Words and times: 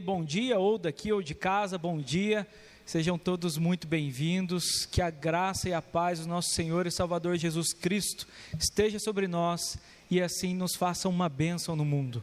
Bom 0.00 0.24
dia, 0.24 0.58
ou 0.58 0.78
daqui 0.78 1.12
ou 1.12 1.22
de 1.22 1.34
casa, 1.34 1.76
bom 1.76 1.98
dia. 1.98 2.46
Sejam 2.86 3.18
todos 3.18 3.58
muito 3.58 3.86
bem-vindos. 3.86 4.86
Que 4.86 5.02
a 5.02 5.10
graça 5.10 5.68
e 5.68 5.74
a 5.74 5.82
paz 5.82 6.20
do 6.20 6.26
nosso 6.26 6.50
Senhor 6.50 6.86
e 6.86 6.90
Salvador 6.90 7.36
Jesus 7.36 7.74
Cristo 7.74 8.26
esteja 8.58 8.98
sobre 8.98 9.28
nós 9.28 9.76
e 10.10 10.20
assim 10.22 10.54
nos 10.54 10.74
faça 10.76 11.08
uma 11.08 11.28
bênção 11.28 11.76
no 11.76 11.84
mundo. 11.84 12.22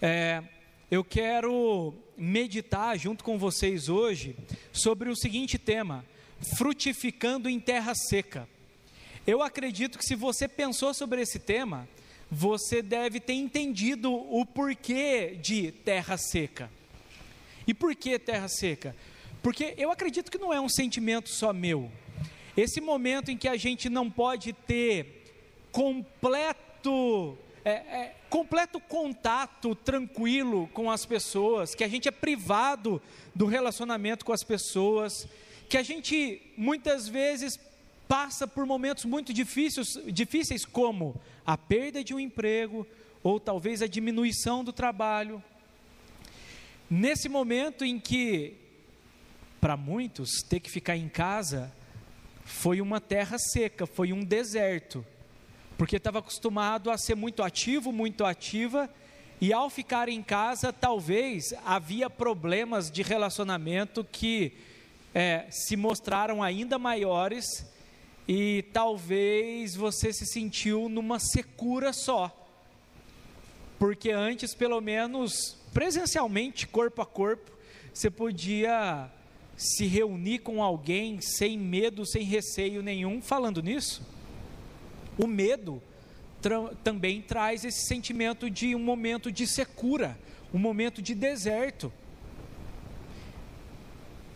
É, 0.00 0.42
eu 0.88 1.02
quero 1.02 1.92
meditar 2.16 2.96
junto 2.96 3.24
com 3.24 3.36
vocês 3.36 3.88
hoje 3.88 4.36
sobre 4.72 5.10
o 5.10 5.16
seguinte 5.16 5.58
tema: 5.58 6.04
frutificando 6.56 7.48
em 7.48 7.58
terra 7.58 7.94
seca. 7.94 8.48
Eu 9.26 9.42
acredito 9.42 9.98
que 9.98 10.04
se 10.04 10.14
você 10.14 10.46
pensou 10.46 10.94
sobre 10.94 11.20
esse 11.20 11.40
tema, 11.40 11.88
você 12.30 12.80
deve 12.80 13.18
ter 13.18 13.34
entendido 13.34 14.12
o 14.12 14.46
porquê 14.46 15.36
de 15.42 15.72
terra 15.72 16.16
seca. 16.16 16.70
E 17.66 17.74
por 17.74 17.94
que 17.94 18.18
terra 18.18 18.48
seca? 18.48 18.94
Porque 19.42 19.74
eu 19.76 19.90
acredito 19.90 20.30
que 20.30 20.38
não 20.38 20.52
é 20.52 20.60
um 20.60 20.68
sentimento 20.68 21.28
só 21.28 21.52
meu. 21.52 21.90
Esse 22.56 22.80
momento 22.80 23.30
em 23.30 23.36
que 23.36 23.48
a 23.48 23.56
gente 23.56 23.88
não 23.88 24.10
pode 24.10 24.52
ter 24.52 25.24
completo 25.70 27.36
é, 27.64 27.70
é, 27.70 28.14
completo 28.30 28.78
contato 28.78 29.74
tranquilo 29.74 30.68
com 30.72 30.88
as 30.88 31.04
pessoas, 31.04 31.74
que 31.74 31.82
a 31.82 31.88
gente 31.88 32.06
é 32.06 32.12
privado 32.12 33.02
do 33.34 33.44
relacionamento 33.44 34.24
com 34.24 34.32
as 34.32 34.44
pessoas, 34.44 35.26
que 35.68 35.76
a 35.76 35.82
gente 35.82 36.40
muitas 36.56 37.08
vezes 37.08 37.58
passa 38.06 38.46
por 38.46 38.64
momentos 38.64 39.04
muito 39.04 39.32
difíceis, 39.32 39.98
difíceis 40.06 40.64
como 40.64 41.20
a 41.44 41.58
perda 41.58 42.04
de 42.04 42.14
um 42.14 42.20
emprego 42.20 42.86
ou 43.20 43.40
talvez 43.40 43.82
a 43.82 43.88
diminuição 43.88 44.62
do 44.62 44.72
trabalho. 44.72 45.42
Nesse 46.88 47.28
momento 47.28 47.84
em 47.84 47.98
que, 47.98 48.54
para 49.60 49.76
muitos, 49.76 50.42
ter 50.48 50.60
que 50.60 50.70
ficar 50.70 50.96
em 50.96 51.08
casa 51.08 51.72
foi 52.44 52.80
uma 52.80 53.00
terra 53.00 53.36
seca, 53.38 53.86
foi 53.86 54.12
um 54.12 54.22
deserto, 54.22 55.04
porque 55.76 55.96
estava 55.96 56.20
acostumado 56.20 56.88
a 56.88 56.96
ser 56.96 57.16
muito 57.16 57.42
ativo, 57.42 57.90
muito 57.90 58.24
ativa, 58.24 58.88
e 59.40 59.52
ao 59.52 59.68
ficar 59.68 60.08
em 60.08 60.22
casa, 60.22 60.72
talvez 60.72 61.52
havia 61.64 62.08
problemas 62.08 62.88
de 62.88 63.02
relacionamento 63.02 64.04
que 64.04 64.52
é, 65.12 65.44
se 65.50 65.76
mostraram 65.76 66.40
ainda 66.40 66.78
maiores 66.78 67.66
e 68.28 68.64
talvez 68.72 69.74
você 69.74 70.12
se 70.12 70.24
sentiu 70.24 70.88
numa 70.88 71.18
secura 71.18 71.92
só. 71.92 72.30
Porque 73.78 74.10
antes, 74.10 74.54
pelo 74.54 74.80
menos 74.80 75.58
presencialmente, 75.76 76.66
corpo 76.66 77.02
a 77.02 77.04
corpo, 77.04 77.52
você 77.92 78.10
podia 78.10 79.10
se 79.58 79.84
reunir 79.84 80.38
com 80.38 80.62
alguém 80.62 81.20
sem 81.20 81.58
medo, 81.58 82.06
sem 82.06 82.22
receio 82.22 82.82
nenhum. 82.82 83.20
Falando 83.20 83.62
nisso, 83.62 84.00
o 85.18 85.26
medo 85.26 85.82
tra 86.40 86.70
também 86.82 87.20
traz 87.20 87.62
esse 87.62 87.86
sentimento 87.86 88.48
de 88.48 88.74
um 88.74 88.78
momento 88.78 89.30
de 89.30 89.46
secura, 89.46 90.18
um 90.50 90.58
momento 90.58 91.02
de 91.02 91.14
deserto. 91.14 91.92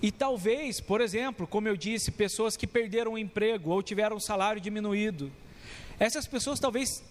E 0.03 0.13
talvez, 0.13 0.79
por 0.79 1.01
exemplo, 1.01 1.47
como 1.47 1.69
eu 1.69 1.77
disse, 1.77 2.11
pessoas 2.11 2.55
que 2.55 2.67
perderam 2.67 3.15
o 3.15 3.19
emprego 3.19 3.71
ou 3.71 3.83
tiveram 3.83 4.17
o 4.17 4.21
salário 4.21 4.61
diminuído, 4.61 5.33
essas 5.99 6.27
pessoas 6.27 6.61
talvez 6.61 7.03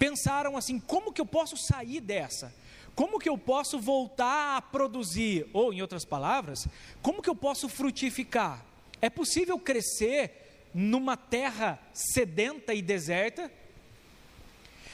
pensaram 0.00 0.56
assim: 0.56 0.80
como 0.80 1.12
que 1.12 1.20
eu 1.20 1.26
posso 1.26 1.56
sair 1.56 2.00
dessa? 2.00 2.52
Como 3.00 3.18
que 3.18 3.30
eu 3.30 3.38
posso 3.38 3.80
voltar 3.80 4.58
a 4.58 4.60
produzir? 4.60 5.48
Ou, 5.54 5.72
em 5.72 5.80
outras 5.80 6.04
palavras, 6.04 6.68
como 7.00 7.22
que 7.22 7.30
eu 7.30 7.34
posso 7.34 7.66
frutificar? 7.66 8.62
É 9.00 9.08
possível 9.08 9.58
crescer 9.58 10.68
numa 10.74 11.16
terra 11.16 11.80
sedenta 11.94 12.74
e 12.74 12.82
deserta? 12.82 13.50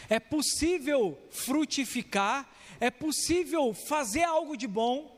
É 0.09 0.21
possível 0.21 1.19
frutificar? 1.33 2.49
É 2.79 2.93
possível 2.93 3.75
fazer 3.75 4.23
algo 4.23 4.57
de 4.57 4.69
bom? 4.69 5.13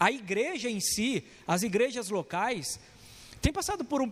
A 0.00 0.10
igreja 0.10 0.68
em 0.68 0.80
si, 0.80 1.24
as 1.46 1.62
igrejas 1.62 2.08
locais, 2.08 2.80
tem 3.40 3.52
passado 3.52 3.84
por 3.84 4.02
um, 4.02 4.10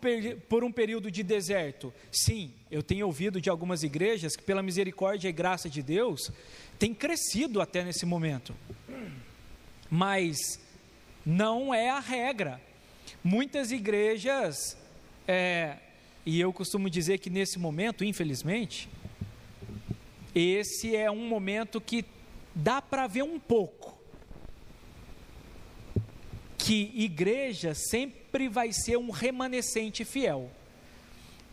por 0.49 0.65
um 0.65 0.73
período 0.73 1.11
de 1.11 1.23
deserto? 1.23 1.93
Sim, 2.11 2.51
eu 2.71 2.83
tenho 2.83 3.07
ouvido 3.07 3.41
de 3.41 3.51
algumas 3.51 3.83
igrejas 3.83 4.35
que, 4.35 4.43
pela 4.43 4.63
misericórdia 4.63 5.29
e 5.29 5.33
graça 5.33 5.69
de 5.69 5.83
Deus, 5.83 6.33
tem 6.79 6.95
crescido 6.95 7.61
até 7.61 7.85
nesse 7.85 8.07
momento. 8.07 8.55
Mas 9.91 10.59
não 11.27 11.75
é 11.75 11.91
a 11.91 12.01
regra. 12.01 12.61
Muitas 13.23 13.71
igrejas, 13.71 14.77
é, 15.27 15.77
e 16.25 16.41
eu 16.41 16.51
costumo 16.51 16.89
dizer 16.89 17.19
que 17.19 17.29
nesse 17.29 17.59
momento, 17.59 18.05
infelizmente, 18.05 18.89
esse 20.35 20.97
é 20.97 21.11
um 21.11 21.29
momento 21.29 21.81
que 21.83 22.05
dá 22.55 22.81
para 22.81 23.07
ver 23.07 23.25
um 23.25 23.39
pouco 23.39 23.99
que 26.57 26.93
igreja 26.97 27.75
sempre 27.75 28.18
vai 28.51 28.73
ser 28.73 28.97
um 28.99 29.11
remanescente 29.11 30.05
fiel. 30.05 30.51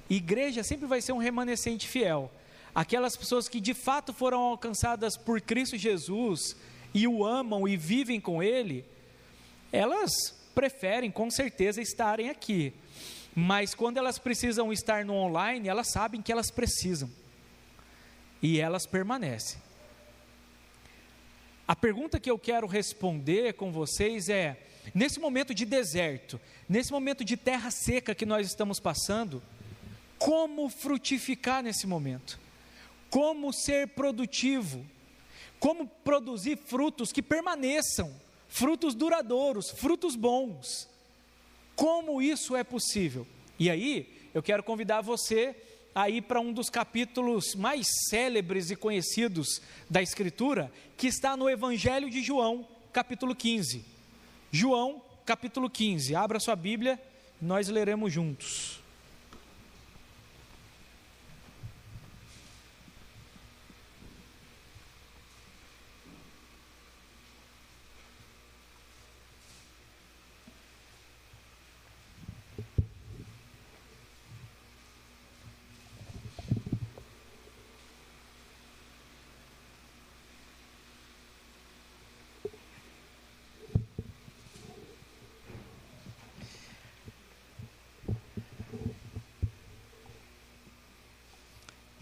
Igreja 0.09 0.63
sempre 0.63 0.86
vai 0.86 1.02
ser 1.02 1.13
um 1.13 1.18
remanescente 1.18 1.88
fiel. 1.88 2.31
Aquelas 2.74 3.16
pessoas 3.16 3.47
que 3.47 3.62
de 3.62 3.74
fato 3.74 4.13
foram 4.13 4.40
alcançadas 4.40 5.16
por 5.18 5.40
Cristo 5.40 5.78
Jesus 5.78 6.56
e 6.94 7.08
o 7.08 7.25
amam 7.25 7.68
e 7.68 7.78
vivem 7.78 8.19
com 8.19 8.44
Ele, 8.44 8.86
elas 9.72 10.12
preferem 10.53 11.12
com 11.12 11.30
certeza 11.30 11.81
estarem 11.81 12.30
aqui. 12.30 12.74
Mas 13.36 13.75
quando 13.75 13.97
elas 13.97 14.18
precisam 14.18 14.72
estar 14.72 15.03
no 15.03 15.13
online, 15.13 15.68
elas 15.68 15.92
sabem 15.92 16.22
que 16.22 16.31
elas 16.31 16.50
precisam. 16.50 17.09
E 18.42 18.59
elas 18.59 18.86
permanecem. 18.86 19.59
A 21.67 21.75
pergunta 21.75 22.19
que 22.19 22.29
eu 22.29 22.37
quero 22.37 22.67
responder 22.67 23.53
com 23.53 23.71
vocês 23.71 24.29
é: 24.29 24.57
nesse 24.93 25.19
momento 25.19 25.53
de 25.53 25.65
deserto, 25.65 26.39
nesse 26.69 26.91
momento 26.91 27.23
de 27.23 27.35
terra 27.35 27.71
seca 27.71 28.13
que 28.13 28.25
nós 28.25 28.45
estamos 28.45 28.79
passando, 28.79 29.41
como 30.19 30.69
frutificar 30.69 31.63
nesse 31.63 31.87
momento? 31.87 32.39
Como 33.09 33.51
ser 33.51 33.89
produtivo? 33.89 34.85
Como 35.59 35.87
produzir 35.87 36.57
frutos 36.57 37.11
que 37.11 37.23
permaneçam, 37.23 38.13
frutos 38.47 38.93
duradouros, 38.93 39.71
frutos 39.71 40.15
bons? 40.15 40.87
Como 41.75 42.21
isso 42.21 42.55
é 42.55 42.63
possível? 42.63 43.25
E 43.57 43.69
aí, 43.69 44.29
eu 44.33 44.43
quero 44.43 44.61
convidar 44.61 45.01
você 45.01 45.55
a 45.95 46.09
ir 46.09 46.23
para 46.23 46.41
um 46.41 46.51
dos 46.51 46.69
capítulos 46.69 47.56
mais 47.56 47.88
célebres 48.09 48.69
e 48.69 48.75
conhecidos 48.75 49.61
da 49.89 50.01
Escritura, 50.01 50.69
que 50.97 51.07
está 51.07 51.38
no 51.38 51.50
Evangelho 51.50 52.09
de 52.09 52.22
João, 52.22 52.67
capítulo 52.91 53.33
15. 53.33 53.85
João, 54.51 55.01
capítulo 55.25 55.69
15. 55.69 56.13
Abra 56.13 56.38
sua 56.38 56.56
Bíblia, 56.56 57.01
nós 57.41 57.69
leremos 57.69 58.11
juntos. 58.11 58.83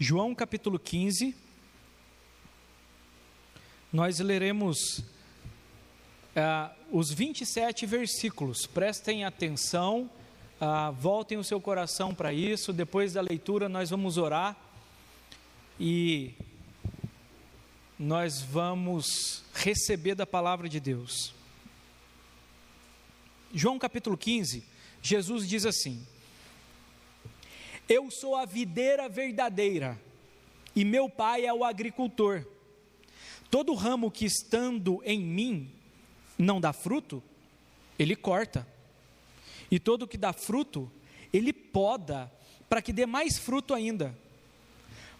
João 0.06 0.34
capítulo 0.34 0.78
15, 0.78 1.34
nós 3.90 4.18
leremos 4.18 4.98
uh, 4.98 6.70
os 6.92 7.10
27 7.10 7.86
versículos, 7.86 8.66
prestem 8.66 9.24
atenção, 9.24 10.10
uh, 10.60 10.92
voltem 10.92 11.38
o 11.38 11.42
seu 11.42 11.58
coração 11.58 12.14
para 12.14 12.34
isso, 12.34 12.70
depois 12.70 13.14
da 13.14 13.22
leitura 13.22 13.66
nós 13.66 13.88
vamos 13.88 14.18
orar 14.18 14.54
e 15.80 16.34
nós 17.98 18.42
vamos 18.42 19.42
receber 19.54 20.14
da 20.14 20.26
palavra 20.26 20.68
de 20.68 20.80
Deus. 20.80 21.32
João 23.54 23.78
capítulo 23.78 24.18
15, 24.18 24.62
Jesus 25.00 25.48
diz 25.48 25.64
assim: 25.64 26.06
eu 27.88 28.10
sou 28.10 28.34
a 28.36 28.44
videira 28.44 29.08
verdadeira 29.08 30.00
e 30.74 30.84
meu 30.84 31.08
pai 31.08 31.46
é 31.46 31.52
o 31.52 31.64
agricultor. 31.64 32.44
Todo 33.50 33.74
ramo 33.74 34.10
que 34.10 34.24
estando 34.24 35.00
em 35.04 35.20
mim 35.20 35.70
não 36.38 36.60
dá 36.60 36.72
fruto, 36.72 37.22
ele 37.98 38.16
corta. 38.16 38.66
E 39.70 39.78
todo 39.78 40.08
que 40.08 40.18
dá 40.18 40.32
fruto, 40.32 40.90
ele 41.32 41.52
poda, 41.52 42.30
para 42.68 42.82
que 42.82 42.92
dê 42.92 43.06
mais 43.06 43.38
fruto 43.38 43.74
ainda. 43.74 44.16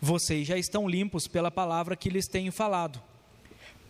Vocês 0.00 0.46
já 0.46 0.58
estão 0.58 0.88
limpos 0.88 1.28
pela 1.28 1.50
palavra 1.50 1.96
que 1.96 2.11
lhes 2.11 2.26
tenho 2.26 2.52
falado. 2.52 3.02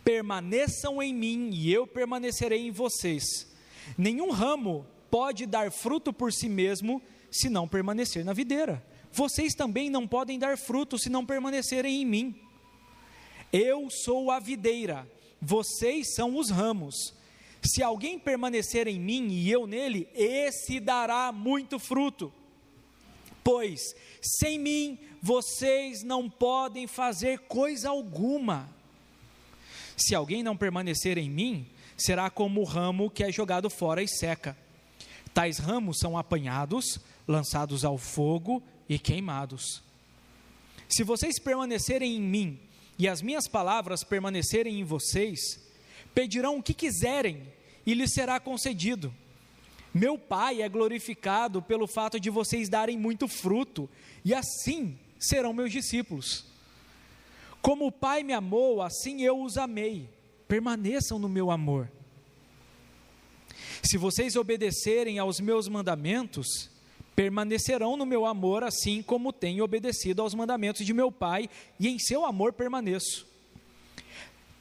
Permaneçam 0.03 1.01
em 1.01 1.13
mim 1.13 1.49
e 1.51 1.73
eu 1.73 1.87
permanecerei 1.87 2.67
em 2.67 2.71
vocês. 2.71 3.51
Nenhum 3.97 4.31
ramo 4.31 4.85
pode 5.09 5.45
dar 5.45 5.71
fruto 5.71 6.13
por 6.13 6.31
si 6.31 6.47
mesmo 6.47 7.01
se 7.35 7.49
não 7.49 7.67
permanecer 7.67 8.23
na 8.23 8.33
videira. 8.33 8.83
Vocês 9.11 9.53
também 9.53 9.89
não 9.89 10.07
podem 10.07 10.39
dar 10.39 10.57
fruto 10.57 10.97
se 10.97 11.09
não 11.09 11.25
permanecerem 11.25 12.01
em 12.01 12.05
mim. 12.05 12.35
Eu 13.51 13.89
sou 13.89 14.31
a 14.31 14.39
videira, 14.39 15.07
vocês 15.41 16.13
são 16.15 16.37
os 16.37 16.49
ramos. 16.49 17.13
Se 17.61 17.81
alguém 17.81 18.19
permanecer 18.19 18.87
em 18.87 18.99
mim 18.99 19.27
e 19.29 19.49
eu 19.49 19.65
nele, 19.65 20.07
esse 20.13 20.79
dará 20.79 21.31
muito 21.31 21.79
fruto. 21.79 22.31
Pois 23.43 23.81
sem 24.21 24.57
mim 24.57 24.99
vocês 25.21 26.03
não 26.03 26.29
podem 26.29 26.87
fazer 26.87 27.39
coisa 27.39 27.89
alguma. 27.89 28.69
Se 29.97 30.13
alguém 30.13 30.43
não 30.43 30.57
permanecer 30.57 31.17
em 31.17 31.29
mim, 31.29 31.67
será 31.97 32.29
como 32.29 32.61
o 32.61 32.65
ramo 32.65 33.09
que 33.09 33.23
é 33.23 33.31
jogado 33.31 33.69
fora 33.69 34.03
e 34.03 34.07
seca. 34.07 34.57
Tais 35.33 35.57
ramos 35.57 35.99
são 35.99 36.17
apanhados, 36.17 36.99
lançados 37.27 37.83
ao 37.83 37.97
fogo 37.97 38.61
e 38.87 38.99
queimados. 38.99 39.81
Se 40.87 41.03
vocês 41.03 41.39
permanecerem 41.39 42.15
em 42.15 42.21
mim 42.21 42.59
e 42.97 43.07
as 43.07 43.21
minhas 43.21 43.47
palavras 43.47 44.03
permanecerem 44.03 44.79
em 44.79 44.83
vocês, 44.83 45.59
pedirão 46.13 46.57
o 46.57 46.63
que 46.63 46.73
quiserem 46.73 47.41
e 47.85 47.93
lhes 47.93 48.13
será 48.13 48.39
concedido. 48.39 49.13
Meu 49.93 50.17
Pai 50.17 50.61
é 50.61 50.67
glorificado 50.67 51.61
pelo 51.61 51.87
fato 51.87 52.19
de 52.19 52.29
vocês 52.29 52.67
darem 52.67 52.97
muito 52.97 53.27
fruto, 53.27 53.89
e 54.25 54.33
assim 54.33 54.97
serão 55.17 55.53
meus 55.53 55.71
discípulos. 55.71 56.45
Como 57.61 57.87
o 57.87 57.91
Pai 57.91 58.21
me 58.21 58.33
amou, 58.33 58.81
assim 58.81 59.21
eu 59.21 59.41
os 59.41 59.57
amei. 59.57 60.09
Permaneçam 60.47 61.17
no 61.17 61.29
meu 61.29 61.49
amor. 61.49 61.89
Se 63.81 63.97
vocês 63.97 64.35
obedecerem 64.35 65.17
aos 65.17 65.39
meus 65.39 65.67
mandamentos, 65.67 66.69
permanecerão 67.15 67.95
no 67.95 68.05
meu 68.05 68.25
amor, 68.25 68.63
assim 68.63 69.01
como 69.01 69.31
tenho 69.31 69.63
obedecido 69.63 70.21
aos 70.21 70.33
mandamentos 70.33 70.85
de 70.85 70.93
meu 70.93 71.11
Pai, 71.11 71.49
e 71.79 71.87
em 71.87 71.97
seu 71.97 72.25
amor 72.25 72.53
permaneço. 72.53 73.25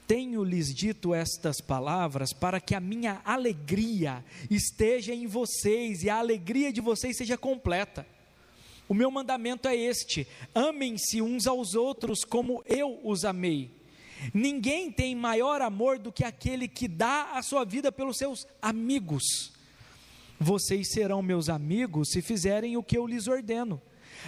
Tenho-lhes 0.06 0.74
dito 0.74 1.14
estas 1.14 1.60
palavras 1.60 2.32
para 2.32 2.60
que 2.60 2.74
a 2.74 2.80
minha 2.80 3.22
alegria 3.24 4.22
esteja 4.50 5.14
em 5.14 5.26
vocês 5.26 6.02
e 6.02 6.10
a 6.10 6.16
alegria 6.16 6.70
de 6.70 6.80
vocês 6.80 7.16
seja 7.16 7.38
completa. 7.38 8.06
O 8.86 8.92
meu 8.92 9.10
mandamento 9.10 9.66
é 9.66 9.74
este: 9.74 10.26
amem-se 10.54 11.22
uns 11.22 11.46
aos 11.46 11.74
outros 11.74 12.22
como 12.22 12.62
eu 12.66 13.00
os 13.02 13.24
amei. 13.24 13.70
Ninguém 14.32 14.92
tem 14.92 15.14
maior 15.14 15.62
amor 15.62 15.98
do 15.98 16.12
que 16.12 16.22
aquele 16.22 16.68
que 16.68 16.86
dá 16.86 17.32
a 17.32 17.42
sua 17.42 17.64
vida 17.64 17.90
pelos 17.90 18.18
seus 18.18 18.46
amigos. 18.60 19.53
Vocês 20.38 20.90
serão 20.90 21.22
meus 21.22 21.48
amigos 21.48 22.10
se 22.10 22.20
fizerem 22.20 22.76
o 22.76 22.82
que 22.82 22.98
eu 22.98 23.06
lhes 23.06 23.28
ordeno. 23.28 23.80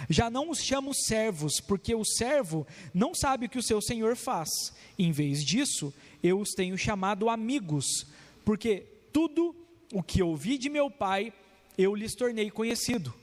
Já 0.09 0.29
não 0.29 0.49
os 0.49 0.59
chamo 0.59 0.93
servos, 0.93 1.59
porque 1.59 1.95
o 1.95 2.05
servo 2.05 2.67
não 2.93 3.13
sabe 3.15 3.45
o 3.45 3.49
que 3.49 3.57
o 3.57 3.63
seu 3.63 3.81
senhor 3.81 4.15
faz. 4.15 4.49
Em 4.97 5.11
vez 5.11 5.43
disso, 5.43 5.93
eu 6.21 6.39
os 6.39 6.51
tenho 6.51 6.77
chamado 6.77 7.29
amigos, 7.29 8.05
porque 8.45 8.85
tudo 9.11 9.55
o 9.93 10.03
que 10.03 10.21
ouvi 10.21 10.57
de 10.57 10.69
meu 10.69 10.91
pai, 10.91 11.33
eu 11.77 11.95
lhes 11.95 12.13
tornei 12.13 12.51
conhecido. 12.51 13.13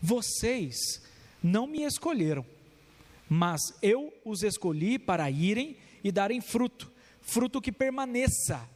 Vocês 0.00 1.02
não 1.42 1.66
me 1.66 1.82
escolheram, 1.82 2.44
mas 3.28 3.60
eu 3.82 4.12
os 4.24 4.42
escolhi 4.42 4.98
para 4.98 5.30
irem 5.30 5.76
e 6.02 6.10
darem 6.12 6.40
fruto, 6.40 6.90
fruto 7.20 7.60
que 7.60 7.72
permaneça, 7.72 8.68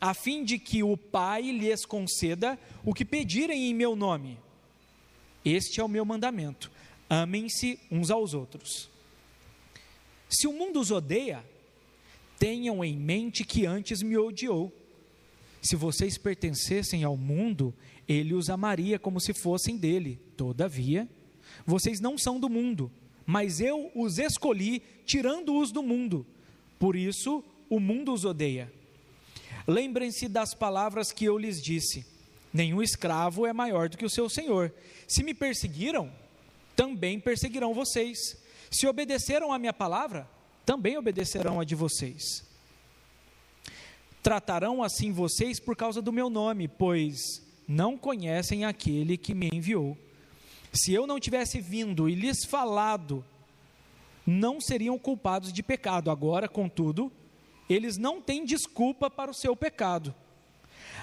a 0.00 0.14
fim 0.14 0.44
de 0.44 0.58
que 0.58 0.82
o 0.82 0.96
Pai 0.96 1.50
lhes 1.50 1.84
conceda 1.84 2.58
o 2.84 2.92
que 2.92 3.04
pedirem 3.04 3.70
em 3.70 3.74
meu 3.74 3.96
nome. 3.96 4.38
Este 5.44 5.80
é 5.80 5.84
o 5.84 5.88
meu 5.88 6.04
mandamento: 6.04 6.70
amem-se 7.08 7.78
uns 7.90 8.10
aos 8.10 8.34
outros. 8.34 8.90
Se 10.28 10.46
o 10.46 10.52
mundo 10.52 10.80
os 10.80 10.90
odeia, 10.90 11.44
tenham 12.38 12.84
em 12.84 12.96
mente 12.96 13.44
que 13.44 13.64
antes 13.64 14.02
me 14.02 14.16
odiou. 14.16 14.72
Se 15.62 15.76
vocês 15.76 16.18
pertencessem 16.18 17.04
ao 17.04 17.16
mundo, 17.16 17.74
ele 18.08 18.34
os 18.34 18.50
amaria 18.50 18.98
como 18.98 19.20
se 19.20 19.32
fossem 19.32 19.76
dele. 19.76 20.20
Todavia, 20.36 21.08
vocês 21.64 22.00
não 22.00 22.18
são 22.18 22.38
do 22.38 22.48
mundo, 22.48 22.90
mas 23.24 23.60
eu 23.60 23.90
os 23.94 24.18
escolhi, 24.18 24.82
tirando-os 25.04 25.72
do 25.72 25.82
mundo. 25.82 26.26
Por 26.78 26.94
isso, 26.94 27.42
o 27.68 27.80
mundo 27.80 28.12
os 28.12 28.24
odeia. 28.24 28.72
Lembrem-se 29.66 30.28
das 30.28 30.54
palavras 30.54 31.10
que 31.10 31.24
eu 31.24 31.36
lhes 31.36 31.60
disse 31.60 32.06
Nenhum 32.56 32.82
escravo 32.82 33.46
é 33.46 33.52
maior 33.52 33.90
do 33.90 33.98
que 33.98 34.04
o 34.06 34.08
seu 34.08 34.30
senhor. 34.30 34.72
Se 35.06 35.22
me 35.22 35.34
perseguiram, 35.34 36.10
também 36.74 37.20
perseguirão 37.20 37.74
vocês. 37.74 38.34
Se 38.70 38.86
obedeceram 38.86 39.52
à 39.52 39.58
minha 39.58 39.74
palavra, 39.74 40.26
também 40.64 40.96
obedecerão 40.96 41.60
a 41.60 41.64
de 41.64 41.74
vocês. 41.74 42.44
Tratarão 44.22 44.82
assim 44.82 45.12
vocês 45.12 45.60
por 45.60 45.76
causa 45.76 46.00
do 46.00 46.10
meu 46.10 46.30
nome, 46.30 46.66
pois 46.66 47.42
não 47.68 47.98
conhecem 47.98 48.64
aquele 48.64 49.18
que 49.18 49.34
me 49.34 49.50
enviou. 49.52 49.94
Se 50.72 50.94
eu 50.94 51.06
não 51.06 51.20
tivesse 51.20 51.60
vindo 51.60 52.08
e 52.08 52.14
lhes 52.14 52.42
falado, 52.42 53.22
não 54.26 54.62
seriam 54.62 54.98
culpados 54.98 55.52
de 55.52 55.62
pecado. 55.62 56.10
Agora, 56.10 56.48
contudo, 56.48 57.12
eles 57.68 57.96
não 57.96 58.20
têm 58.20 58.44
desculpa 58.44 59.10
para 59.10 59.30
o 59.30 59.34
seu 59.34 59.56
pecado 59.56 60.14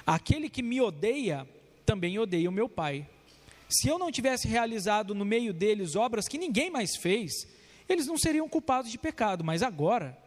Aquele 0.06 0.50
que 0.50 0.62
me 0.62 0.82
odeia, 0.82 1.48
também 1.86 2.20
odeia 2.20 2.50
o 2.50 2.54
meu 2.54 2.68
Pai. 2.68 3.08
Se 3.70 3.88
eu 3.88 3.98
não 3.98 4.12
tivesse 4.12 4.48
realizado 4.48 5.16
no 5.16 5.24
meio 5.24 5.54
deles 5.54 5.96
obras 5.96 6.28
que 6.28 6.38
ninguém 6.38 6.70
mais 6.70 6.96
fez, 6.96 7.48
eles 7.88 8.06
não 8.06 8.18
seriam 8.18 8.48
culpados 8.50 8.92
de 8.92 8.98
pecado, 8.98 9.44
mas 9.44 9.64
agora, 9.64 10.18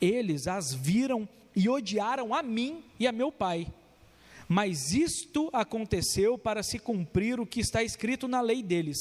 eles 0.00 0.46
as 0.46 0.74
viram 0.74 1.28
e 1.54 1.68
odiaram 1.68 2.34
a 2.34 2.42
mim 2.42 2.82
e 2.98 3.06
a 3.06 3.12
meu 3.12 3.30
Pai. 3.30 3.68
Mas 4.48 4.92
isto 4.92 5.48
aconteceu 5.52 6.36
para 6.36 6.62
se 6.62 6.78
cumprir 6.78 7.38
o 7.40 7.46
que 7.46 7.60
está 7.60 7.82
escrito 7.82 8.26
na 8.26 8.40
lei 8.40 8.62
deles: 8.62 8.98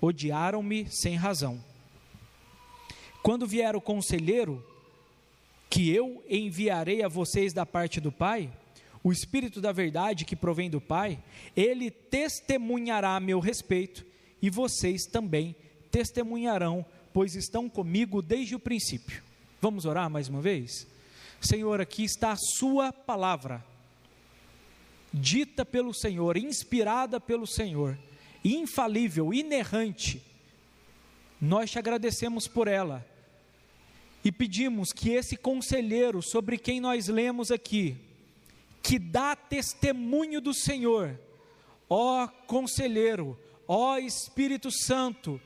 odiaram-me 0.00 0.86
sem 0.90 1.16
razão. 1.16 1.62
Quando 3.22 3.46
vier 3.46 3.74
o 3.74 3.80
conselheiro, 3.80 4.64
que 5.70 5.88
eu 5.94 6.22
enviarei 6.28 7.04
a 7.04 7.08
vocês 7.08 7.52
da 7.52 7.64
parte 7.64 8.00
do 8.00 8.10
Pai, 8.10 8.52
o 9.04 9.12
Espírito 9.12 9.60
da 9.60 9.70
Verdade 9.70 10.24
que 10.24 10.34
provém 10.34 10.68
do 10.68 10.80
Pai, 10.80 11.22
ele 11.56 11.92
testemunhará 11.92 13.14
a 13.14 13.20
meu 13.20 13.38
respeito 13.38 14.04
e 14.42 14.50
vocês 14.50 15.06
também 15.06 15.54
testemunharão, 15.90 16.84
pois 17.12 17.36
estão 17.36 17.68
comigo 17.68 18.20
desde 18.20 18.56
o 18.56 18.60
princípio. 18.60 19.22
Vamos 19.60 19.84
orar 19.84 20.10
mais 20.10 20.28
uma 20.28 20.40
vez? 20.40 20.88
Senhor, 21.40 21.80
aqui 21.80 22.02
está 22.04 22.32
a 22.32 22.36
Sua 22.36 22.92
palavra, 22.92 23.64
dita 25.12 25.64
pelo 25.64 25.94
Senhor, 25.94 26.36
inspirada 26.36 27.20
pelo 27.20 27.46
Senhor, 27.46 27.96
infalível, 28.44 29.32
inerrante. 29.32 30.20
Nós 31.40 31.70
te 31.70 31.78
agradecemos 31.78 32.46
por 32.48 32.66
ela 32.66 33.06
e 34.24 34.30
pedimos 34.30 34.92
que 34.92 35.10
esse 35.10 35.36
conselheiro 35.36 36.22
sobre 36.22 36.58
quem 36.58 36.80
nós 36.80 37.08
lemos 37.08 37.50
aqui, 37.50 37.96
que 38.82 38.98
dá 38.98 39.34
testemunho 39.34 40.40
do 40.40 40.52
Senhor, 40.52 41.18
ó 41.88 42.26
Conselheiro, 42.46 43.38
ó 43.66 43.98
Espírito 43.98 44.70
Santo, 44.70 45.40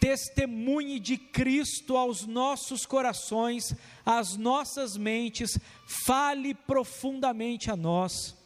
testemunhe 0.00 0.98
de 0.98 1.16
Cristo 1.16 1.96
aos 1.96 2.26
nossos 2.26 2.84
corações, 2.84 3.74
às 4.04 4.36
nossas 4.36 4.96
mentes, 4.96 5.58
fale 6.04 6.54
profundamente 6.54 7.70
a 7.70 7.76
nós, 7.76 8.36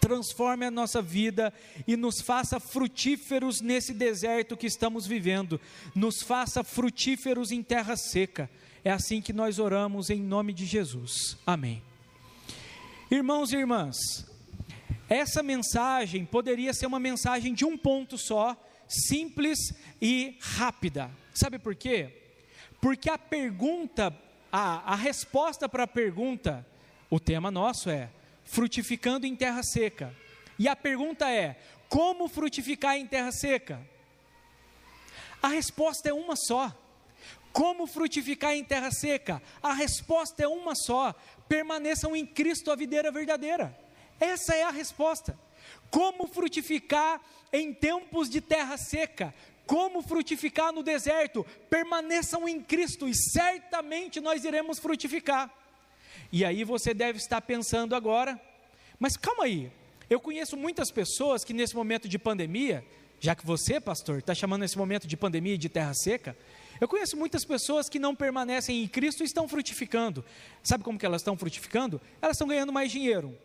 transforme 0.00 0.66
a 0.66 0.70
nossa 0.70 1.00
vida 1.02 1.52
e 1.86 1.96
nos 1.96 2.20
faça 2.20 2.60
frutíferos 2.60 3.60
nesse 3.60 3.92
deserto 3.92 4.56
que 4.56 4.66
estamos 4.66 5.06
vivendo, 5.06 5.60
nos 5.94 6.22
faça 6.22 6.62
frutíferos 6.62 7.50
em 7.50 7.62
terra 7.62 7.96
seca. 7.96 8.50
É 8.84 8.90
assim 8.90 9.20
que 9.20 9.32
nós 9.32 9.58
oramos 9.58 10.10
em 10.10 10.20
nome 10.20 10.52
de 10.52 10.64
Jesus. 10.64 11.36
Amém. 11.46 11.82
Irmãos 13.10 13.52
e 13.52 13.56
irmãs, 13.56 13.96
essa 15.08 15.42
mensagem 15.42 16.24
poderia 16.24 16.72
ser 16.72 16.86
uma 16.86 17.00
mensagem 17.00 17.54
de 17.54 17.64
um 17.64 17.76
ponto 17.76 18.16
só, 18.18 18.56
simples 18.88 19.58
e 20.00 20.36
rápida. 20.40 21.10
Sabe 21.34 21.58
por 21.58 21.74
quê? 21.74 22.10
Porque 22.80 23.10
a 23.10 23.18
pergunta 23.18 24.14
a, 24.58 24.92
a 24.92 24.96
resposta 24.96 25.68
para 25.68 25.84
a 25.84 25.86
pergunta, 25.86 26.66
o 27.10 27.20
tema 27.20 27.50
nosso 27.50 27.90
é 27.90 28.08
frutificando 28.46 29.26
em 29.26 29.36
terra 29.36 29.62
seca. 29.62 30.14
E 30.58 30.66
a 30.68 30.74
pergunta 30.74 31.30
é: 31.30 31.56
como 31.88 32.28
frutificar 32.28 32.96
em 32.96 33.06
terra 33.06 33.32
seca? 33.32 33.80
A 35.42 35.48
resposta 35.48 36.08
é 36.08 36.12
uma 36.12 36.34
só. 36.36 36.74
Como 37.52 37.86
frutificar 37.86 38.52
em 38.52 38.64
terra 38.64 38.90
seca? 38.90 39.42
A 39.62 39.72
resposta 39.72 40.42
é 40.42 40.48
uma 40.48 40.74
só: 40.74 41.14
permaneçam 41.48 42.16
em 42.16 42.24
Cristo 42.24 42.70
a 42.70 42.76
videira 42.76 43.10
verdadeira. 43.10 43.76
Essa 44.18 44.54
é 44.54 44.62
a 44.62 44.70
resposta. 44.70 45.38
Como 45.90 46.26
frutificar 46.26 47.20
em 47.52 47.72
tempos 47.72 48.28
de 48.30 48.40
terra 48.40 48.76
seca? 48.76 49.34
Como 49.66 50.00
frutificar 50.00 50.72
no 50.72 50.82
deserto? 50.82 51.44
Permaneçam 51.68 52.48
em 52.48 52.60
Cristo 52.60 53.08
e 53.08 53.14
certamente 53.14 54.20
nós 54.20 54.44
iremos 54.44 54.78
frutificar. 54.78 55.52
E 56.32 56.44
aí 56.44 56.64
você 56.64 56.92
deve 56.92 57.18
estar 57.18 57.40
pensando 57.40 57.94
agora, 57.94 58.40
mas 58.98 59.16
calma 59.16 59.44
aí, 59.44 59.70
eu 60.08 60.20
conheço 60.20 60.56
muitas 60.56 60.90
pessoas 60.90 61.44
que 61.44 61.52
nesse 61.52 61.74
momento 61.74 62.08
de 62.08 62.18
pandemia, 62.18 62.84
já 63.18 63.34
que 63.34 63.46
você, 63.46 63.80
pastor, 63.80 64.18
está 64.18 64.34
chamando 64.34 64.64
esse 64.64 64.76
momento 64.76 65.06
de 65.06 65.16
pandemia 65.16 65.54
e 65.54 65.58
de 65.58 65.68
terra 65.68 65.94
seca, 65.94 66.36
eu 66.80 66.86
conheço 66.86 67.16
muitas 67.16 67.44
pessoas 67.44 67.88
que 67.88 67.98
não 67.98 68.14
permanecem 68.14 68.82
em 68.82 68.88
Cristo 68.88 69.22
e 69.22 69.26
estão 69.26 69.48
frutificando. 69.48 70.24
Sabe 70.62 70.84
como 70.84 70.98
que 70.98 71.06
elas 71.06 71.22
estão 71.22 71.36
frutificando? 71.36 72.00
Elas 72.20 72.36
estão 72.36 72.46
ganhando 72.46 72.72
mais 72.72 72.92
dinheiro. 72.92 73.36